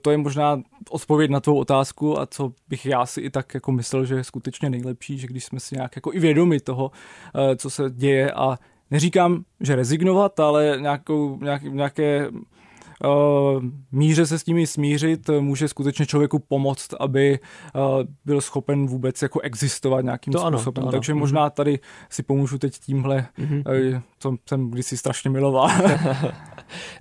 to 0.02 0.12
je 0.12 0.18
možná 0.18 0.62
odpověď 0.90 1.32
na 1.32 1.40
tvou 1.40 1.58
otázku 1.58 2.20
a 2.20 2.26
co 2.26 2.52
bych 2.70 2.86
já 2.86 3.06
si 3.06 3.22
i 3.22 3.30
tak 3.30 3.54
jako 3.54 3.72
myslel, 3.72 4.06
že 4.06 4.16
je 4.16 4.24
skutečně 4.24 4.70
nejlepší, 4.70 5.18
že 5.18 5.28
když 5.28 5.46
jsme 5.46 5.60
si 5.60 5.76
nějak 5.76 5.96
jako 5.96 6.14
i 6.14 6.20
vědomi 6.20 6.60
toho, 6.60 6.86
uh, 6.86 7.42
co 7.56 7.70
se 7.70 7.84
děje 7.90 8.32
a 8.32 8.58
neříkám, 8.92 9.44
že 9.60 9.76
rezignovat, 9.76 10.40
ale 10.40 10.78
nějakou, 10.82 11.38
nějak, 11.42 11.64
nějaké 11.64 12.30
uh, 12.30 13.64
míře 13.92 14.26
se 14.26 14.40
s 14.40 14.46
nimi 14.46 14.68
smířit 14.68 15.30
může 15.40 15.68
skutečně 15.68 16.06
člověku 16.06 16.40
pomoct, 16.40 16.94
aby 17.00 17.40
uh, 17.76 17.82
byl 18.26 18.42
schopen 18.42 18.88
vůbec 18.88 19.22
jako 19.22 19.40
existovat 19.40 20.06
nějakým 20.06 20.34
to 20.34 20.40
způsobem. 20.40 20.84
Ano, 20.84 20.88
ano. 20.88 20.92
Takže 20.92 21.14
možná 21.14 21.50
tady 21.50 21.80
si 22.10 22.24
pomůžu 22.24 22.58
teď 22.58 22.80
tímhle, 22.80 23.28
mm-hmm. 23.40 23.94
uh, 23.96 24.02
co 24.20 24.36
jsem 24.50 24.72
kdysi 24.72 24.98
strašně 24.98 25.30
miloval. 25.30 25.70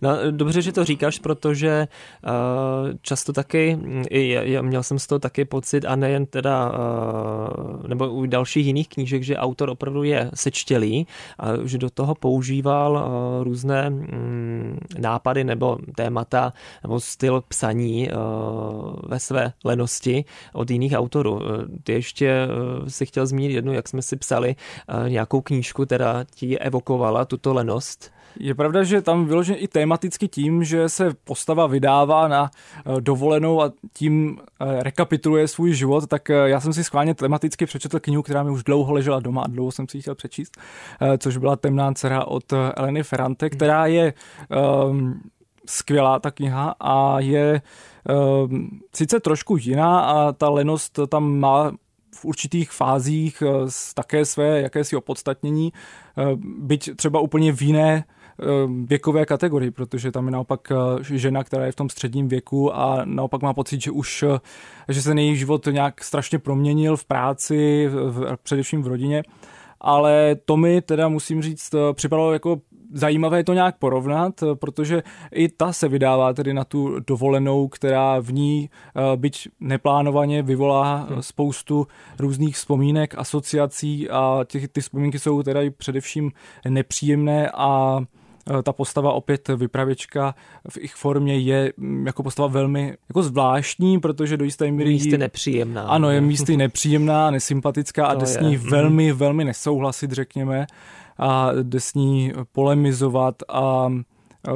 no, 0.03 0.11
dobře, 0.31 0.63
že 0.63 0.73
to 0.73 0.85
říkáš, 0.85 1.19
protože 1.19 1.89
uh, 2.25 2.31
často 3.03 3.33
taky, 3.33 3.79
i 4.11 4.29
já, 4.29 4.63
měl 4.63 4.83
jsem 4.83 4.99
z 4.99 5.07
toho 5.07 5.19
taky 5.19 5.45
pocit, 5.45 5.85
a 5.85 5.97
nejen 5.97 6.27
teda, 6.27 6.73
uh, 6.73 7.89
nebo 7.89 8.09
u 8.09 8.27
dalších 8.27 8.67
jiných 8.67 8.89
knížek, 8.89 9.23
že 9.23 9.37
autor 9.37 9.71
opravdu 9.71 10.03
je 10.03 10.31
sečtělý, 10.35 11.07
a 11.39 11.47
že 11.65 11.79
do 11.79 11.91
toho 11.91 12.15
používal 12.15 12.93
uh, 12.93 13.45
různé 13.45 13.91
um, 13.91 14.79
nápady 14.99 15.45
nebo 15.45 15.79
témata 15.97 16.53
nebo 16.83 17.01
styl 17.01 17.43
psaní 17.49 18.09
uh, 18.11 18.17
ve 19.09 19.19
své 19.19 19.53
lenosti 19.65 20.25
od 20.53 20.71
jiných 20.71 20.93
autorů. 20.93 21.41
Ty 21.85 21.93
ještě 21.93 22.49
uh, 22.81 22.89
si 22.89 23.07
chtěl 23.07 23.27
zmínit 23.27 23.53
jednu, 23.53 23.73
jak 23.73 23.89
jsme 23.89 24.03
si 24.03 24.17
psali 24.17 24.55
uh, 24.55 25.09
nějakou 25.09 25.41
knížku, 25.41 25.87
teda 25.87 26.25
ti 26.35 26.59
evokovala 26.59 27.25
tuto 27.25 27.55
lenost. 27.55 28.13
Je 28.39 28.55
pravda, 28.55 28.83
že 28.83 29.03
tam 29.03 29.27
vyloženě 29.27 29.59
i 29.59 29.69
tematicky 29.69 30.29
tím, 30.29 30.65
že 30.65 30.89
se 30.89 31.15
postava 31.25 31.67
vydává 31.67 32.29
na 32.29 32.51
eh, 32.51 33.01
dovolenou 33.01 33.63
a 33.63 33.73
tím 33.93 34.39
eh, 34.39 34.83
rekapituluje 34.83 35.49
svůj 35.49 35.73
život, 35.73 36.07
tak 36.07 36.29
já 36.29 36.61
jsem 36.61 36.73
si 36.73 36.85
schválně 36.85 37.15
tematicky 37.15 37.67
přečetl 37.67 38.01
knihu, 38.01 38.23
která 38.23 38.43
mi 38.43 38.51
už 38.51 38.65
dlouho 38.65 38.93
ležela 38.93 39.21
doma 39.21 39.43
a 39.43 39.49
dlouho 39.49 39.73
jsem 39.73 39.89
si 39.89 39.97
ji 39.97 40.01
chtěl 40.01 40.15
přečíst, 40.15 40.59
což 41.19 41.37
byla 41.37 41.57
Temná 41.57 41.93
dcera 41.95 42.25
od 42.25 42.53
Eleny 42.77 43.03
Ferrante, 43.03 43.51
která 43.51 43.87
je 43.87 44.15
um, 44.89 45.21
skvělá 45.67 46.19
ta 46.19 46.31
kniha 46.31 46.75
a 46.81 47.21
je 47.21 47.63
um, 48.45 48.81
sice 48.95 49.21
trošku 49.21 49.57
jiná 49.57 50.01
a 50.01 50.33
ta 50.33 50.49
lenost 50.49 50.99
tam 51.09 51.39
má 51.39 51.73
v 52.15 52.25
určitých 52.25 52.71
fázích 52.71 53.43
také 53.95 54.25
své 54.25 54.61
jakési 54.61 54.97
opodstatnění, 54.97 55.73
byť 56.59 56.97
třeba 56.97 57.21
úplně 57.21 57.53
v 57.53 57.63
jiné 57.63 58.05
věkové 58.85 59.27
kategorii, 59.27 59.71
protože 59.71 60.13
tam 60.13 60.27
je 60.27 60.31
naopak 60.31 60.73
žena, 61.03 61.45
která 61.45 61.67
je 61.67 61.73
v 61.73 61.77
tom 61.77 61.89
středním 61.89 62.29
věku 62.29 62.77
a 62.77 63.03
naopak 63.05 63.43
má 63.43 63.55
pocit, 63.55 63.83
že 63.83 63.91
už 63.91 64.25
že 64.89 65.03
se 65.03 65.21
její 65.21 65.37
život 65.37 65.69
nějak 65.71 66.05
strašně 66.05 66.39
proměnil 66.39 66.97
v 66.97 67.05
práci, 67.05 67.89
v, 67.89 68.37
především 68.43 68.83
v 68.83 68.87
rodině. 68.87 69.23
Ale 69.81 70.37
to 70.45 70.57
mi 70.57 70.83
teda 70.83 71.09
musím 71.09 71.43
říct, 71.43 71.75
připadalo 71.93 72.33
jako 72.33 72.61
zajímavé 72.93 73.45
to 73.45 73.55
nějak 73.55 73.79
porovnat, 73.79 74.45
protože 74.55 75.03
i 75.33 75.49
ta 75.49 75.73
se 75.73 75.89
vydává 75.89 76.33
tedy 76.33 76.55
na 76.55 76.65
tu 76.65 77.01
dovolenou, 77.01 77.69
která 77.69 78.21
v 78.21 78.33
ní 78.33 78.71
byť 79.17 79.49
neplánovaně 79.61 80.43
vyvolá 80.43 80.97
hmm. 80.97 81.23
spoustu 81.23 81.87
různých 82.19 82.57
vzpomínek, 82.57 83.15
asociací 83.19 84.11
a 84.11 84.41
těch, 84.47 84.69
ty 84.69 84.81
vzpomínky 84.81 85.19
jsou 85.19 85.43
teda 85.43 85.63
i 85.63 85.71
především 85.71 86.33
nepříjemné 86.69 87.51
a 87.55 88.01
Eh, 88.01 88.20
ta 88.63 88.73
postava 88.73 89.13
opět 89.13 89.49
vypravěčka 89.49 90.35
v 90.71 90.77
jejich 90.77 90.95
formě 90.95 91.39
je 91.39 91.73
mm, 91.77 92.07
jako 92.07 92.23
postava 92.23 92.49
velmi 92.49 92.97
jako 93.09 93.23
zvláštní, 93.23 94.01
protože 94.01 94.37
do 94.37 94.45
jisté 94.45 94.71
míry... 94.71 94.91
Místy 94.91 95.19
nepříjemná. 95.19 95.83
Ano, 95.83 96.11
je 96.11 96.21
místy 96.21 96.57
nepříjemná, 96.57 97.31
nesympatická 97.31 98.07
a 98.07 98.15
jde 98.15 98.27
s 98.27 98.41
ní 98.41 98.57
velmi, 98.57 99.13
velmi 99.13 99.45
nesouhlasit, 99.45 100.13
řekněme, 100.13 100.67
a 101.19 101.51
jde 101.63 101.81
s 101.81 101.95
ní 101.95 102.33
polemizovat 102.53 103.35
a 103.49 103.91
Eh, 103.91 104.10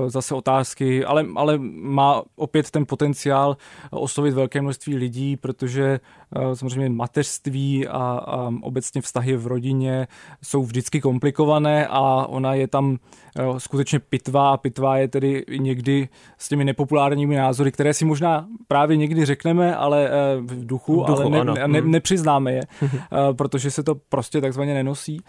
zase 0.07 0.35
otázky, 0.35 1.05
ale, 1.05 1.27
ale 1.37 1.59
má 1.73 2.23
opět 2.37 2.71
ten 2.71 2.87
potenciál 2.87 3.57
oslovit 3.91 4.35
velké 4.35 4.63
množství 4.63 4.97
lidí, 4.97 5.37
protože 5.37 6.01
eh, 6.37 6.57
samozřejmě 6.57 6.89
mateřství 6.89 7.89
a, 7.89 7.99
a 8.27 8.53
obecně 8.63 9.01
vztahy 9.01 9.37
v 9.37 9.47
rodině 9.47 10.09
jsou 10.43 10.63
vždycky 10.63 11.01
komplikované 11.01 11.87
a 11.87 12.27
ona 12.27 12.55
je 12.55 12.69
tam 12.69 12.97
eh, 13.39 13.61
skutečně 13.61 13.99
pitvá 13.99 14.51
a 14.51 14.57
pitvá 14.57 14.99
je 14.99 15.09
tedy 15.09 15.45
někdy 15.59 16.09
s 16.39 16.49
těmi 16.49 16.65
nepopulárními 16.65 17.37
názory, 17.37 17.73
které 17.73 17.95
si 17.95 18.05
možná 18.05 18.47
právě 18.69 18.97
někdy 18.97 19.25
řekneme, 19.25 19.77
ale 19.77 20.11
v 20.41 20.67
duchu, 20.67 21.03
v 21.03 21.07
duchu 21.07 21.23
ale 21.23 21.31
ne, 21.31 21.45
ne, 21.45 21.69
ne, 21.69 21.81
hmm. 21.81 21.91
nepřiznáme 21.91 22.53
je, 22.53 22.63
protože 23.37 23.71
se 23.71 23.83
to 23.83 23.95
prostě 23.95 24.41
takzvaně 24.41 24.75
nenosí 24.75 25.21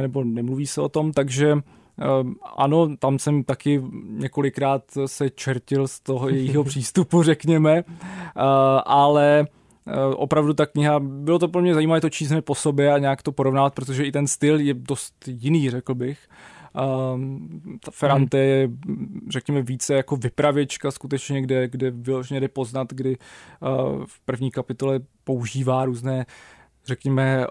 nebo 0.00 0.24
nemluví 0.24 0.66
se 0.66 0.80
o 0.80 0.88
tom, 0.88 1.12
takže 1.12 1.56
ano, 2.56 2.96
tam 2.96 3.18
jsem 3.18 3.44
taky 3.44 3.82
několikrát 4.06 4.82
se 5.06 5.30
čertil 5.30 5.88
z 5.88 6.00
toho 6.00 6.28
jejího 6.28 6.64
přístupu, 6.74 7.22
řekněme, 7.22 7.76
ehm, 7.76 7.84
ale 8.86 9.38
ehm, 9.40 9.46
opravdu 10.16 10.54
ta 10.54 10.66
kniha, 10.66 11.00
bylo 11.00 11.38
to 11.38 11.48
pro 11.48 11.62
mě 11.62 11.74
zajímavé 11.74 12.00
to 12.00 12.10
číst 12.10 12.32
po 12.40 12.54
sobě 12.54 12.92
a 12.92 12.98
nějak 12.98 13.22
to 13.22 13.32
porovnat, 13.32 13.74
protože 13.74 14.04
i 14.04 14.12
ten 14.12 14.26
styl 14.26 14.60
je 14.60 14.74
dost 14.74 15.14
jiný, 15.26 15.70
řekl 15.70 15.94
bych. 15.94 16.18
ta 17.80 17.90
Ferrante 17.90 18.38
je, 18.38 18.68
řekněme, 19.28 19.62
více 19.62 19.94
jako 19.94 20.16
vypravěčka 20.16 20.90
skutečně, 20.90 21.42
kde, 21.42 21.68
kde 21.68 21.90
vyloženě 21.90 22.40
jde 22.40 22.48
poznat, 22.48 22.92
kdy 22.92 23.16
v 24.06 24.20
první 24.24 24.50
kapitole 24.50 25.00
používá 25.24 25.84
různé 25.84 26.26
řekněme, 26.86 27.44
eh, 27.44 27.46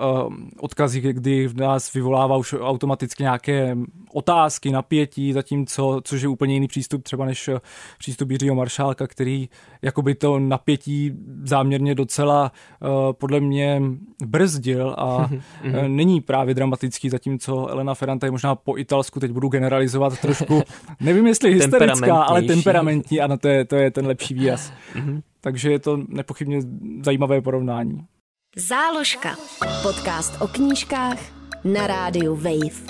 odkazy, 0.60 1.02
kdy 1.02 1.48
v 1.48 1.56
nás 1.56 1.94
vyvolává 1.94 2.38
už 2.38 2.56
automaticky 2.60 3.24
nějaké 3.24 3.78
otázky, 4.14 4.72
napětí, 4.72 5.34
zatímco, 5.34 6.02
což 6.04 6.22
je 6.22 6.28
úplně 6.28 6.54
jiný 6.54 6.68
přístup 6.68 7.04
třeba 7.04 7.26
než 7.26 7.48
eh, 7.48 7.60
přístup 7.98 8.32
Jiřího 8.32 8.56
Maršálka, 8.56 9.08
který 9.08 9.50
jakoby 9.82 10.16
to 10.16 10.40
napětí 10.40 11.12
záměrně 11.44 11.96
docela 11.96 12.52
eh, 12.52 12.88
podle 13.12 13.40
mě 13.40 13.82
brzdil 14.26 14.96
a 14.98 15.18
mhm. 15.64 15.96
není 15.96 16.22
právě 16.22 16.54
dramatický, 16.54 17.10
zatímco 17.10 17.68
Elena 17.68 17.94
Ferrante 17.94 18.28
je 18.28 18.32
možná 18.32 18.56
po 18.56 18.78
italsku, 18.78 19.20
teď 19.20 19.32
budu 19.32 19.48
generalizovat 19.48 20.20
trošku, 20.20 20.62
nevím 21.00 21.28
jestli 21.28 21.54
hysterická, 21.54 22.24
ale 22.24 22.42
temperamentní, 22.42 23.22
ano, 23.22 23.38
to 23.38 23.48
je, 23.48 23.66
to 23.66 23.76
je 23.76 23.92
ten 23.92 24.08
lepší 24.08 24.34
výraz. 24.34 24.74
Mhm. 24.96 25.22
Takže 25.42 25.72
je 25.72 25.80
to 25.80 26.00
nepochybně 26.08 26.60
zajímavé 27.04 27.42
porovnání. 27.42 28.06
Záložka. 28.56 29.36
Podcast 29.82 30.42
o 30.42 30.48
knížkách 30.48 31.18
na 31.64 31.88
rádiu 31.88 32.36
Wave. 32.36 32.86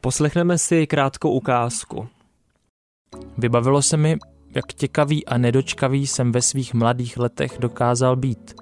Poslechneme 0.00 0.58
si 0.58 0.86
krátkou 0.86 1.30
ukázku. 1.30 2.08
Vybavilo 3.38 3.82
se 3.82 3.96
mi, 3.96 4.18
jak 4.54 4.72
těkavý 4.72 5.26
a 5.26 5.38
nedočkavý 5.38 6.06
jsem 6.06 6.32
ve 6.32 6.42
svých 6.42 6.74
mladých 6.74 7.16
letech 7.16 7.56
dokázal 7.58 8.16
být. 8.16 8.54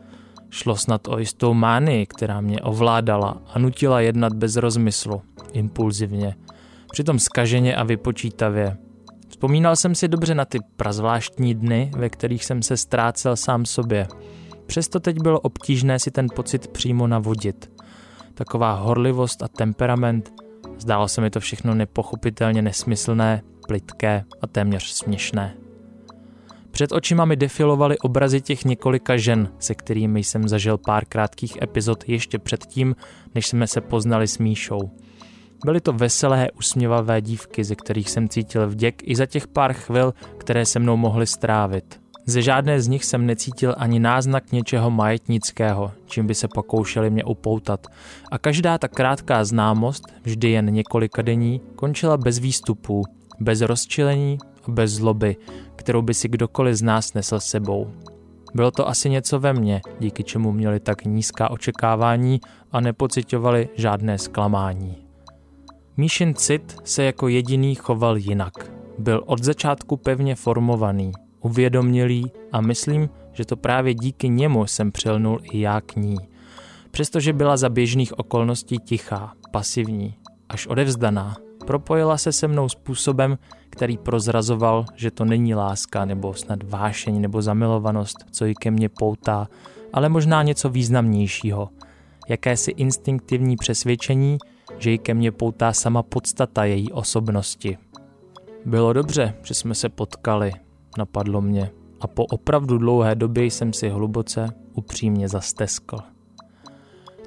Šlo 0.50 0.76
snad 0.76 1.08
o 1.08 1.18
jistou 1.18 1.54
mánii, 1.54 2.06
která 2.06 2.40
mě 2.40 2.60
ovládala 2.60 3.42
a 3.46 3.58
nutila 3.58 4.00
jednat 4.00 4.32
bez 4.32 4.56
rozmyslu, 4.56 5.22
impulzivně, 5.52 6.36
přitom 6.90 7.18
skaženě 7.18 7.76
a 7.76 7.84
vypočítavě– 7.84 8.76
Vzpomínal 9.36 9.76
jsem 9.76 9.94
si 9.94 10.08
dobře 10.08 10.34
na 10.34 10.44
ty 10.44 10.58
prazvláštní 10.76 11.54
dny, 11.54 11.90
ve 11.96 12.08
kterých 12.08 12.44
jsem 12.44 12.62
se 12.62 12.76
ztrácel 12.76 13.36
sám 13.36 13.66
sobě. 13.66 14.06
Přesto 14.66 15.00
teď 15.00 15.22
bylo 15.22 15.40
obtížné 15.40 15.98
si 15.98 16.10
ten 16.10 16.26
pocit 16.34 16.68
přímo 16.68 17.06
navodit. 17.06 17.70
Taková 18.34 18.72
horlivost 18.72 19.42
a 19.42 19.48
temperament, 19.48 20.32
zdálo 20.78 21.08
se 21.08 21.20
mi 21.20 21.30
to 21.30 21.40
všechno 21.40 21.74
nepochopitelně 21.74 22.62
nesmyslné, 22.62 23.42
plitké 23.68 24.24
a 24.42 24.46
téměř 24.46 24.84
směšné. 24.84 25.54
Před 26.70 26.92
očima 26.92 27.24
mi 27.24 27.36
defilovaly 27.36 27.98
obrazy 27.98 28.40
těch 28.40 28.64
několika 28.64 29.16
žen, 29.16 29.52
se 29.58 29.74
kterými 29.74 30.24
jsem 30.24 30.48
zažil 30.48 30.78
pár 30.78 31.04
krátkých 31.04 31.62
epizod 31.62 32.04
ještě 32.08 32.38
předtím, 32.38 32.96
než 33.34 33.46
jsme 33.46 33.66
se 33.66 33.80
poznali 33.80 34.28
s 34.28 34.38
Míšou– 34.38 34.90
Byly 35.64 35.80
to 35.80 35.92
veselé, 35.92 36.50
usměvavé 36.50 37.20
dívky, 37.20 37.64
ze 37.64 37.74
kterých 37.74 38.10
jsem 38.10 38.28
cítil 38.28 38.68
vděk 38.68 39.02
i 39.04 39.16
za 39.16 39.26
těch 39.26 39.46
pár 39.46 39.72
chvil, 39.72 40.14
které 40.38 40.66
se 40.66 40.78
mnou 40.78 40.96
mohly 40.96 41.26
strávit. 41.26 42.00
Ze 42.28 42.42
žádné 42.42 42.80
z 42.80 42.88
nich 42.88 43.04
jsem 43.04 43.26
necítil 43.26 43.74
ani 43.78 43.98
náznak 43.98 44.52
něčeho 44.52 44.90
majetnického, 44.90 45.92
čím 46.06 46.26
by 46.26 46.34
se 46.34 46.48
pokoušeli 46.48 47.10
mě 47.10 47.24
upoutat. 47.24 47.86
A 48.30 48.38
každá 48.38 48.78
ta 48.78 48.88
krátká 48.88 49.44
známost, 49.44 50.02
vždy 50.22 50.50
jen 50.50 50.72
několika 50.72 51.22
dení, 51.22 51.60
končila 51.76 52.16
bez 52.16 52.38
výstupů, 52.38 53.02
bez 53.40 53.60
rozčilení 53.60 54.38
a 54.64 54.70
bez 54.70 54.92
zloby, 54.92 55.36
kterou 55.76 56.02
by 56.02 56.14
si 56.14 56.28
kdokoliv 56.28 56.74
z 56.74 56.82
nás 56.82 57.14
nesl 57.14 57.40
sebou. 57.40 57.90
Bylo 58.54 58.70
to 58.70 58.88
asi 58.88 59.10
něco 59.10 59.40
ve 59.40 59.52
mně, 59.52 59.80
díky 60.00 60.24
čemu 60.24 60.52
měli 60.52 60.80
tak 60.80 61.04
nízká 61.04 61.50
očekávání 61.50 62.40
a 62.72 62.80
nepocitovali 62.80 63.68
žádné 63.74 64.18
zklamání. 64.18 65.05
Míšin 65.98 66.34
cit 66.34 66.76
se 66.84 67.04
jako 67.04 67.28
jediný 67.28 67.74
choval 67.74 68.16
jinak. 68.16 68.52
Byl 68.98 69.22
od 69.26 69.44
začátku 69.44 69.96
pevně 69.96 70.34
formovaný, 70.34 71.12
uvědomělý 71.40 72.32
a 72.52 72.60
myslím, 72.60 73.08
že 73.32 73.44
to 73.44 73.56
právě 73.56 73.94
díky 73.94 74.28
němu 74.28 74.66
jsem 74.66 74.92
přilnul 74.92 75.40
i 75.42 75.60
já 75.60 75.80
k 75.80 75.96
ní. 75.96 76.16
Přestože 76.90 77.32
byla 77.32 77.56
za 77.56 77.68
běžných 77.68 78.18
okolností 78.18 78.78
tichá, 78.78 79.32
pasivní, 79.50 80.14
až 80.48 80.66
odevzdaná, 80.66 81.36
propojila 81.66 82.18
se 82.18 82.32
se 82.32 82.48
mnou 82.48 82.68
způsobem, 82.68 83.38
který 83.70 83.98
prozrazoval, 83.98 84.84
že 84.94 85.10
to 85.10 85.24
není 85.24 85.54
láska 85.54 86.04
nebo 86.04 86.34
snad 86.34 86.62
vášeň 86.62 87.20
nebo 87.20 87.42
zamilovanost, 87.42 88.16
co 88.30 88.44
ji 88.44 88.54
ke 88.54 88.70
mně 88.70 88.88
poutá, 88.88 89.48
ale 89.92 90.08
možná 90.08 90.42
něco 90.42 90.68
významnějšího. 90.68 91.68
Jakési 92.28 92.70
instinktivní 92.70 93.56
přesvědčení, 93.56 94.38
že 94.78 94.90
ji 94.90 94.98
ke 94.98 95.14
mně 95.14 95.32
poutá 95.32 95.72
sama 95.72 96.02
podstata 96.02 96.64
její 96.64 96.92
osobnosti. 96.92 97.78
Bylo 98.64 98.92
dobře, 98.92 99.34
že 99.42 99.54
jsme 99.54 99.74
se 99.74 99.88
potkali, 99.88 100.52
napadlo 100.98 101.40
mě, 101.40 101.70
a 102.00 102.06
po 102.06 102.24
opravdu 102.24 102.78
dlouhé 102.78 103.14
době 103.14 103.44
jsem 103.44 103.72
si 103.72 103.88
hluboce, 103.88 104.48
upřímně 104.74 105.28
zasteskl. 105.28 105.98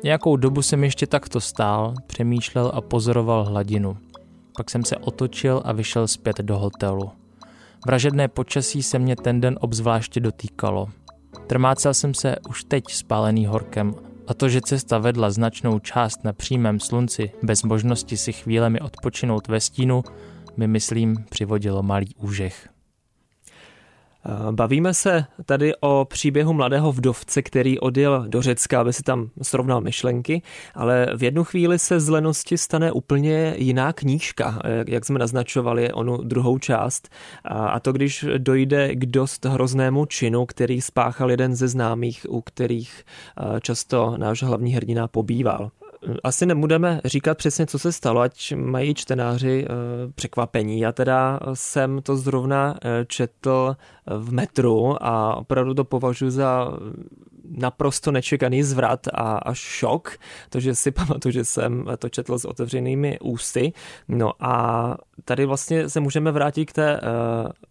Nějakou 0.04 0.36
dobu 0.36 0.62
jsem 0.62 0.84
ještě 0.84 1.08
takto 1.08 1.42
stál, 1.42 1.94
přemýšlel 2.08 2.72
a 2.74 2.82
pozoroval 2.82 3.46
hladinu. 3.46 3.98
Pak 4.58 4.70
jsem 4.70 4.86
se 4.86 4.98
otočil 4.98 5.62
a 5.66 5.74
vyšel 5.74 6.08
zpět 6.08 6.38
do 6.38 6.60
hotelu. 6.60 7.12
Vražedné 7.86 8.28
počasí 8.28 8.84
se 8.84 9.00
mě 9.00 9.16
ten 9.16 9.42
den 9.42 9.58
obzvláště 9.62 10.20
dotýkalo. 10.20 10.90
Trmácel 11.48 11.94
jsem 11.94 12.14
se 12.14 12.36
už 12.50 12.64
teď 12.64 12.84
spálený 12.90 13.46
horkem 13.46 13.96
A 14.30 14.34
to, 14.34 14.50
že 14.50 14.62
cesta 14.62 14.98
vedla 14.98 15.32
značnou 15.32 15.80
část 15.80 16.24
na 16.24 16.34
přímém 16.34 16.80
slunci 16.80 17.32
bez 17.44 17.63
možnosti 17.63 18.18
si 18.18 18.34
chvílemi 18.34 18.80
odpočinout 18.80 19.48
ve 19.48 19.60
stínu, 19.60 20.04
mi 20.58 20.68
myslím 20.68 21.26
přivodilo 21.30 21.84
malý 21.84 22.15
úžeh. 22.15 22.70
Eh, 24.30 24.52
bavíme 24.52 24.94
se 24.94 25.26
tady 25.46 25.74
o 25.80 26.06
příběhu 26.10 26.54
mladého 26.54 26.92
vdovce, 26.92 27.42
který 27.42 27.80
odjel 27.80 28.26
do 28.28 28.42
Řecka, 28.42 28.82
aby 28.82 28.94
si 28.94 29.04
tam 29.04 29.30
srovnal 29.42 29.82
myšlenky, 29.82 30.42
ale 30.76 31.08
v 31.18 31.24
jednu 31.24 31.44
chvíli 31.44 31.80
se 31.80 32.00
z 32.00 32.10
lenosti 32.10 32.58
stane 32.58 32.92
úplně 32.92 33.54
jiná 33.58 33.94
knížka, 33.94 34.62
eh, 34.63 34.84
jak 34.88 35.06
jsme 35.06 35.20
naznačovali 35.20 35.92
onu 35.92 36.18
druhou 36.18 36.58
část. 36.58 37.10
A 37.44 37.80
to, 37.80 37.92
když 37.92 38.26
dojde 38.38 38.96
k 38.96 39.06
dost 39.06 39.46
hroznému 39.46 40.06
činu, 40.06 40.46
který 40.46 40.82
spáchal 40.82 41.32
jeden 41.32 41.56
ze 41.56 41.68
známých, 41.68 42.26
u 42.30 42.42
kterých 42.42 43.04
eh, 43.38 43.60
často 43.62 44.15
náš 44.18 44.44
hlavní 44.44 44.74
hrdina 44.74 45.08
pobýval 45.08 45.72
asi 46.24 46.46
nebudeme 46.46 47.02
říkat 47.06 47.38
přesně, 47.38 47.66
co 47.66 47.80
se 47.80 47.92
stalo, 47.92 48.22
ať 48.22 48.54
mají 48.56 48.94
čtenáři 48.94 49.66
eh, 49.66 49.72
překvapení. 50.16 50.80
Já 50.80 50.92
teda 50.92 51.40
jsem 51.54 52.02
to 52.02 52.18
zrovna 52.18 52.76
eh, 52.82 53.06
četl 53.06 53.76
v 54.06 54.34
metru 54.34 55.04
a 55.04 55.36
opravdu 55.36 55.74
to 55.74 55.84
považuji 55.84 56.32
za 56.32 56.72
naprosto 57.50 58.12
nečekaný 58.12 58.64
zvrat 58.64 59.08
a 59.14 59.38
až 59.38 59.58
šok, 59.58 60.18
to, 60.50 60.60
že 60.60 60.76
si 60.76 60.92
pamatuju, 61.00 61.32
že 61.32 61.46
jsem 61.46 61.86
to 61.98 62.10
četl 62.10 62.40
s 62.40 62.46
otevřenými 62.46 63.20
ústy. 63.20 63.74
No 64.08 64.32
a 64.40 64.96
tady 65.26 65.46
vlastně 65.46 65.90
se 65.90 66.00
můžeme 66.00 66.32
vrátit 66.32 66.66
k 66.66 66.74
té 66.74 67.02
uh, 67.02 67.08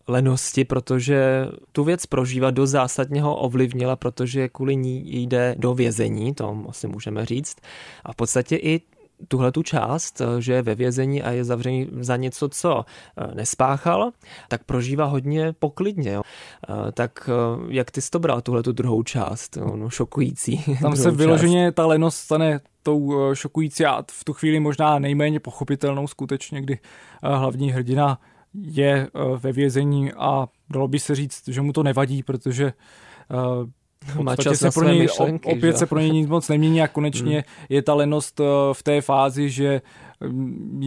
lenosti, 0.09 0.65
protože 0.65 1.47
tu 1.73 1.85
věc 1.85 2.07
prožívat 2.07 2.51
do 2.51 2.67
zásadního 2.67 3.37
ovlivnila, 3.37 3.97
protože 3.97 4.49
kvůli 4.49 4.77
ní 4.77 5.23
jde 5.23 5.55
do 5.59 5.75
vězení, 5.75 6.35
to 6.35 6.65
asi 6.69 6.89
můžeme 6.89 7.27
říct. 7.27 7.57
A 8.05 8.13
v 8.13 8.17
podstatě 8.17 8.57
i 8.57 8.81
tuhle 9.29 9.53
tu 9.53 9.63
část, 9.63 10.21
eh, 10.21 10.41
že 10.43 10.53
je 10.53 10.63
ve 10.63 10.75
vězení 10.75 11.23
a 11.23 11.31
je 11.31 11.45
zavřený 11.45 11.89
za 12.01 12.17
něco, 12.17 12.49
co 12.49 12.85
eh, 12.85 13.35
nespáchal, 13.35 14.11
tak 14.49 14.65
prožívá 14.65 15.05
hodně 15.05 15.53
poklidně. 15.53 16.13
Jo. 16.13 16.23
Eh, 16.69 16.93
tak 16.93 17.31
jak 17.69 17.91
ty 17.91 18.01
jsi 18.01 18.11
to 18.11 18.19
bral, 18.19 18.41
tuhle 18.41 18.63
tu 18.63 18.73
druhou 18.73 19.03
část, 19.03 19.57
no, 19.75 19.91
šokující. 19.91 20.65
Tam 20.83 20.97
se 20.97 21.11
vyloženě 21.11 21.73
ta 21.73 21.87
lenost 21.87 22.17
stane 22.17 22.61
tou 22.83 23.35
šokující 23.35 23.85
a 23.85 24.05
v 24.11 24.25
tu 24.25 24.33
chvíli 24.33 24.61
možná 24.61 24.99
nejméně 24.99 25.41
pochopitelnou 25.41 26.07
skutečně, 26.07 26.63
kdy 26.63 26.79
hlavní 27.23 27.73
hrdina 27.73 28.21
je 28.55 29.09
ve 29.37 29.53
vězení 29.53 30.13
a 30.13 30.49
dalo 30.71 30.89
by 30.89 30.99
se 30.99 31.15
říct, 31.15 31.49
že 31.49 31.61
mu 31.63 31.73
to 31.73 31.83
nevadí, 31.83 32.23
protože 32.23 32.73
má 34.23 34.37
čas 34.37 34.59
se 34.59 34.71
pro 34.71 34.89
něj, 34.89 34.99
myšlenky, 34.99 35.49
opět 35.49 35.73
že? 35.73 35.79
se 35.79 35.87
pro 35.87 35.99
něj 35.99 36.11
nic 36.11 36.29
moc 36.29 36.49
nemění 36.49 36.83
a 36.83 36.89
konečně 36.89 37.35
hmm. 37.35 37.67
je 37.69 37.83
ta 37.83 37.95
lenost 37.95 38.41
v 38.73 38.83
té 38.83 39.01
fázi, 39.01 39.51
že 39.51 39.81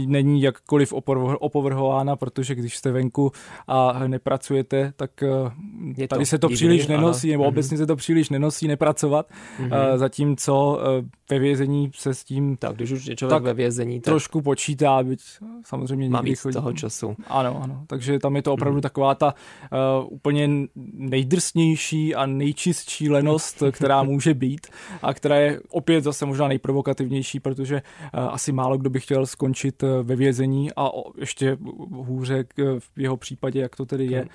není 0.05 0.41
jakkoliv 0.41 0.93
opovrhována, 1.39 2.15
protože 2.15 2.55
když 2.55 2.77
jste 2.77 2.91
venku 2.91 3.31
a 3.67 4.07
nepracujete, 4.07 4.93
tak 4.95 5.23
eh, 5.23 6.07
tady 6.07 6.25
se 6.25 6.39
to 6.39 6.47
divný, 6.47 6.55
příliš 6.55 6.87
nenosí, 6.87 7.27
ano. 7.27 7.31
nebo 7.33 7.43
mm-hmm. 7.43 7.47
obecně 7.47 7.77
se 7.77 7.85
to 7.85 7.95
příliš 7.95 8.29
nenosí 8.29 8.67
nepracovat, 8.67 9.29
mm-hmm. 9.59 9.97
zatímco 9.97 10.79
eh, 10.81 11.05
ve 11.31 11.39
vězení 11.39 11.91
se 11.95 12.13
s 12.13 12.23
tím 12.23 12.57
tak, 12.57 12.75
když 12.75 12.91
už 12.91 13.05
je 13.05 13.15
člověk 13.15 13.35
tak 13.35 13.43
ve 13.43 13.53
vězení, 13.53 14.01
tak 14.01 14.11
trošku 14.11 14.41
počítá, 14.41 15.03
byť 15.03 15.21
samozřejmě 15.65 16.09
má 16.09 16.21
víc 16.21 16.39
chodí. 16.39 16.53
toho 16.53 16.73
času. 16.73 17.15
Ano, 17.27 17.61
ano, 17.63 17.83
takže 17.87 18.19
tam 18.19 18.35
je 18.35 18.41
to 18.41 18.53
opravdu 18.53 18.77
mm. 18.77 18.81
taková 18.81 19.15
ta 19.15 19.33
uh, 19.33 20.13
úplně 20.13 20.49
nejdrsnější 20.93 22.15
a 22.15 22.25
nejčistší 22.25 23.09
lenost, 23.09 23.63
která 23.71 24.03
může 24.03 24.33
být 24.33 24.67
a 25.01 25.13
která 25.13 25.35
je 25.35 25.59
opět 25.69 26.03
zase 26.03 26.25
možná 26.25 26.47
nejprovokativnější, 26.47 27.39
protože 27.39 27.81
uh, 28.13 28.19
asi 28.19 28.51
málo 28.51 28.77
kdo 28.77 28.89
by 28.89 28.99
chtěl 28.99 29.25
skončit 29.25 29.83
eh, 29.83 29.87
ve 30.03 30.15
vězení 30.15 30.71
a 30.75 30.89
ještě 31.19 31.57
hůře 31.91 32.45
v 32.79 32.99
jeho 32.99 33.17
případě, 33.17 33.59
jak 33.59 33.75
to 33.75 33.85
tedy 33.85 34.05
je. 34.05 34.25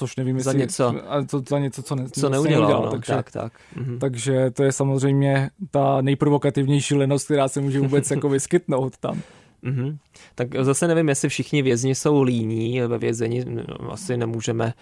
Tož 0.00 0.16
nevím, 0.16 0.40
za 0.40 0.52
něco, 0.52 0.94
to, 1.30 1.42
za 1.48 1.58
něco, 1.58 1.82
co, 1.82 1.94
ne, 1.94 2.08
co 2.08 2.28
neudělal. 2.28 2.60
neudělal 2.60 2.84
no, 2.84 2.90
takže, 2.90 3.12
tak, 3.12 3.30
tak. 3.30 3.52
Mhm. 3.76 3.98
takže 3.98 4.50
to 4.50 4.62
je 4.62 4.72
samozřejmě 4.72 5.50
ta 5.70 6.00
nejprovokativnější 6.00 6.94
lenost, 6.94 7.24
která 7.24 7.48
se 7.48 7.60
může 7.60 7.80
vůbec 7.80 8.10
jako 8.16 8.28
vyskytnout 8.28 8.96
tam. 8.96 9.22
Mm-hmm. 9.64 9.98
Tak 10.34 10.48
zase 10.64 10.88
nevím, 10.88 11.08
jestli 11.08 11.28
všichni 11.28 11.62
vězni 11.62 11.94
jsou 11.94 12.22
líní 12.22 12.80
ve 12.80 12.98
vězení, 12.98 13.44
asi 13.88 14.16
nemůžeme 14.16 14.74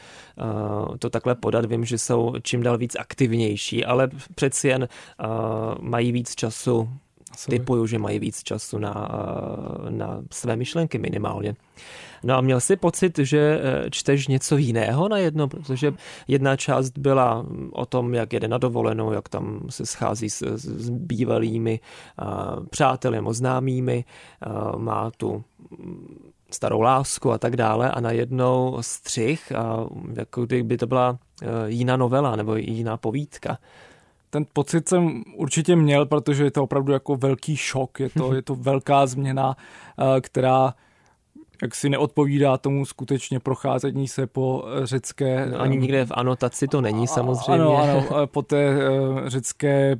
uh, 0.92 0.96
to 0.96 1.10
takhle 1.10 1.34
podat. 1.34 1.64
Vím, 1.64 1.84
že 1.84 1.98
jsou 1.98 2.34
čím 2.42 2.62
dál 2.62 2.78
víc 2.78 2.96
aktivnější, 2.96 3.84
ale 3.84 4.08
přeci 4.34 4.68
jen 4.68 4.88
uh, 5.24 5.28
mají 5.80 6.12
víc 6.12 6.34
času 6.34 6.88
typuju, 7.50 7.86
že 7.86 7.98
mají 7.98 8.18
víc 8.18 8.42
času 8.42 8.78
na, 8.78 9.08
na 9.88 10.22
své 10.32 10.56
myšlenky 10.56 10.98
minimálně. 10.98 11.54
No 12.22 12.34
a 12.34 12.40
měl 12.40 12.60
jsi 12.60 12.76
pocit, 12.76 13.18
že 13.18 13.60
eh, 13.62 13.90
čteš 13.90 14.28
něco 14.28 14.56
jiného 14.56 15.08
na 15.08 15.18
jedno, 15.18 15.48
protože 15.48 15.94
jedna 16.28 16.56
část 16.56 16.98
byla 16.98 17.46
o 17.72 17.86
tom, 17.86 18.14
jak 18.14 18.32
jede 18.32 18.48
na 18.48 18.58
dovolenou, 18.58 19.12
jak 19.12 19.28
tam 19.28 19.60
se 19.70 19.86
schází 19.86 20.30
s, 20.30 20.42
s 20.56 20.90
bývalými 20.90 21.80
uh, 22.22 22.66
přáteli 22.66 23.16
nebo 23.16 23.32
známými, 23.32 24.04
uh, 24.46 24.78
má 24.78 25.10
tu 25.10 25.44
mm, 25.70 26.30
starou 26.50 26.80
lásku 26.80 27.32
a 27.32 27.38
tak 27.38 27.56
dále 27.56 27.90
a 27.90 28.00
najednou 28.00 28.78
střih, 28.80 29.52
a 29.52 29.86
jako 30.14 30.46
kdyby 30.46 30.76
to 30.76 30.86
byla 30.86 31.18
jiná 31.66 31.96
novela 31.96 32.36
nebo 32.36 32.56
jiná 32.56 32.96
povídka. 32.96 33.58
Ten 34.30 34.46
pocit 34.52 34.88
jsem 34.88 35.22
určitě 35.36 35.76
měl, 35.76 36.06
protože 36.06 36.44
je 36.44 36.50
to 36.50 36.62
opravdu 36.62 36.92
jako 36.92 37.16
velký 37.16 37.56
šok, 37.56 38.00
je 38.00 38.10
to, 38.10 38.34
je 38.34 38.42
to 38.42 38.54
velká 38.54 39.06
změna, 39.06 39.56
eh, 39.98 40.20
která 40.20 40.74
jak 41.62 41.74
si 41.74 41.88
neodpovídá 41.88 42.58
tomu 42.58 42.86
skutečně 42.86 43.40
procházení 43.40 44.08
se 44.08 44.26
po 44.26 44.64
řecké... 44.84 45.46
No, 45.46 45.60
ani 45.60 45.76
nikde 45.76 46.04
v 46.06 46.12
anotaci 46.14 46.68
to 46.68 46.80
není 46.80 47.06
samozřejmě. 47.06 47.64
Ano, 47.64 47.76
ano, 47.76 48.06
po 48.26 48.42
té 48.42 48.68
eh, 48.68 49.30
řecké 49.30 49.96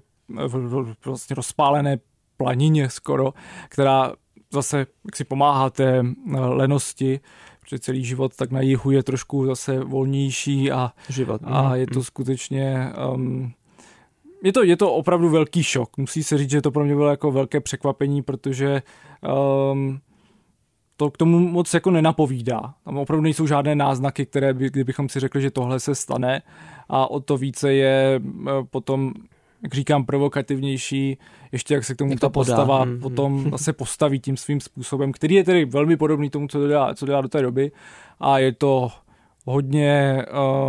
vlastně 1.05 1.37
rozpálené 1.37 1.99
planině 2.37 2.90
skoro, 2.90 3.33
která 3.68 4.12
zase 4.53 4.79
jak 4.79 5.16
si 5.16 5.25
pomáhá 5.25 5.71
té 5.71 5.99
eh, 5.99 6.40
lenosti, 6.40 7.21
protože 7.61 7.79
celý 7.79 8.05
život 8.05 8.37
tak 8.37 8.51
na 8.51 8.61
jihu 8.61 8.90
je 8.90 9.03
trošku 9.03 9.47
zase 9.47 9.81
volnější 9.85 10.73
a, 10.73 10.92
život. 11.09 11.40
a 11.44 11.62
mhm, 11.62 11.75
je 11.75 11.87
to 11.87 11.99
mhm. 11.99 12.05
skutečně 12.05 12.92
um, 13.14 13.53
je 14.44 14.53
to, 14.53 14.62
je 14.62 14.77
to 14.77 14.92
opravdu 14.92 15.29
velký 15.29 15.62
šok. 15.62 15.97
Musí 15.97 16.23
se 16.23 16.38
říct, 16.38 16.51
že 16.51 16.62
to 16.62 16.71
pro 16.71 16.85
mě 16.85 16.94
bylo 16.94 17.11
jako 17.11 17.31
velké 17.31 17.61
překvapení, 17.61 18.23
protože 18.23 18.83
um, 19.73 20.01
to 20.98 21.11
k 21.11 21.16
tomu 21.16 21.38
moc 21.38 21.74
jako 21.74 21.90
nenapovídá. 21.90 22.74
Tam 22.84 22.98
opravdu 22.98 23.22
nejsou 23.22 23.46
žádné 23.46 23.74
náznaky, 23.74 24.26
které 24.26 24.54
by, 24.54 24.70
kdybychom 24.70 25.08
si 25.08 25.20
řekli, 25.20 25.42
že 25.42 25.50
tohle 25.50 25.80
se 25.80 25.94
stane. 25.94 26.42
A 26.88 27.11
o 27.11 27.20
to 27.20 27.37
více 27.37 27.72
je 27.72 28.20
uh, 28.20 28.50
potom 28.70 29.12
jak 29.62 29.74
říkám, 29.74 30.04
provokativnější, 30.04 31.18
ještě 31.52 31.74
jak 31.74 31.84
se 31.84 31.94
k 31.94 31.96
tomu 31.96 32.11
jak 32.11 32.20
ta 32.20 32.28
postava 32.28 32.82
hmm, 32.82 33.00
potom 33.00 33.52
se 33.56 33.72
postaví 33.72 34.20
tím 34.20 34.37
svým 34.37 34.61
způsobem, 34.61 35.12
který 35.12 35.34
je 35.34 35.44
tedy 35.44 35.64
velmi 35.64 35.96
podobný 35.96 36.30
tomu, 36.30 36.48
co 36.48 36.68
dělá, 36.68 36.94
co 36.94 37.06
dělá 37.06 37.20
do 37.20 37.28
té 37.28 37.42
doby. 37.42 37.72
A 38.20 38.38
je 38.38 38.52
to 38.52 38.90
hodně, 39.48 40.24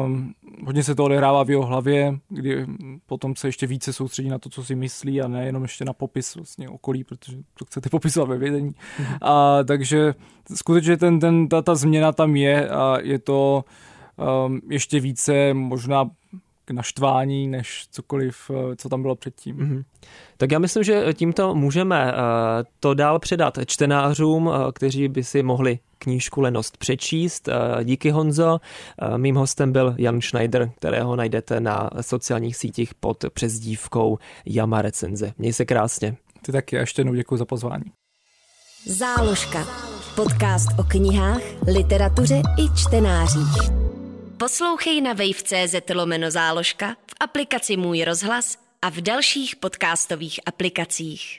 um, 0.05 0.33
hodně 0.65 0.83
se 0.83 0.95
to 0.95 1.03
odehrává 1.03 1.43
v 1.43 1.49
jeho 1.49 1.65
hlavě, 1.65 2.19
kdy 2.29 2.65
potom 3.05 3.35
se 3.35 3.47
ještě 3.47 3.67
více 3.67 3.93
soustředí 3.93 4.29
na 4.29 4.39
to, 4.39 4.49
co 4.49 4.63
si 4.63 4.75
myslí 4.75 5.21
a 5.21 5.27
nejenom 5.27 5.63
ještě 5.63 5.85
na 5.85 5.93
popis 5.93 6.35
vlastně 6.35 6.69
okolí, 6.69 7.03
protože 7.03 7.37
to 7.59 7.65
chcete 7.65 7.89
popisovat 7.89 8.29
ve 8.29 8.37
vědení. 8.37 8.71
Mm-hmm. 8.71 9.17
A, 9.21 9.63
takže 9.63 10.13
skutečně 10.55 10.97
ten, 10.97 11.19
ten, 11.19 11.47
ta, 11.47 11.61
ta 11.61 11.75
změna 11.75 12.11
tam 12.11 12.35
je 12.35 12.69
a 12.69 12.97
je 13.01 13.19
to 13.19 13.63
um, 14.45 14.61
ještě 14.69 14.99
více 14.99 15.53
možná 15.53 16.09
k 16.69 16.73
naštvání, 16.73 17.47
než 17.47 17.87
cokoliv, 17.91 18.51
eh, 18.53 18.75
co 18.75 18.89
tam 18.89 19.01
bylo 19.01 19.15
předtím. 19.15 19.57
Mm-hmm. 19.57 19.83
Tak 20.37 20.51
já 20.51 20.59
myslím, 20.59 20.83
že 20.83 21.13
tímto 21.13 21.55
můžeme 21.55 22.13
eh, 22.13 22.15
to 22.79 22.93
dál 22.93 23.19
předat 23.19 23.57
čtenářům, 23.65 24.49
eh, 24.53 24.71
kteří 24.71 25.07
by 25.07 25.23
si 25.23 25.43
mohli 25.43 25.79
knížku 25.97 26.41
Lenost 26.41 26.77
přečíst. 26.77 27.49
Díky 27.83 28.09
Honzo. 28.09 28.59
Mým 29.17 29.35
hostem 29.35 29.71
byl 29.71 29.95
Jan 29.97 30.21
Schneider, 30.21 30.71
kterého 30.75 31.15
najdete 31.15 31.59
na 31.59 31.89
sociálních 32.01 32.55
sítích 32.55 32.93
pod 32.93 33.25
přezdívkou 33.33 34.17
Jama 34.45 34.81
Recenze. 34.81 35.33
Měj 35.37 35.53
se 35.53 35.65
krásně. 35.65 36.15
Ty 36.41 36.51
taky 36.51 36.77
a 36.77 36.79
ještě 36.79 36.99
jednou 36.99 37.13
děkuji 37.13 37.37
za 37.37 37.45
pozvání. 37.45 37.83
Záložka. 38.85 39.67
Podcast 40.15 40.67
o 40.79 40.83
knihách, 40.83 41.41
literatuře 41.67 42.41
i 42.57 42.75
čtenářích. 42.75 43.88
Poslouchej 44.39 45.01
na 45.01 45.13
wave.cz 45.13 45.75
lomeno 45.93 46.31
záložka, 46.31 46.95
v 47.11 47.13
aplikaci 47.19 47.77
Můj 47.77 48.03
rozhlas 48.03 48.57
a 48.81 48.89
v 48.89 49.01
dalších 49.01 49.55
podcastových 49.55 50.39
aplikacích. 50.45 51.38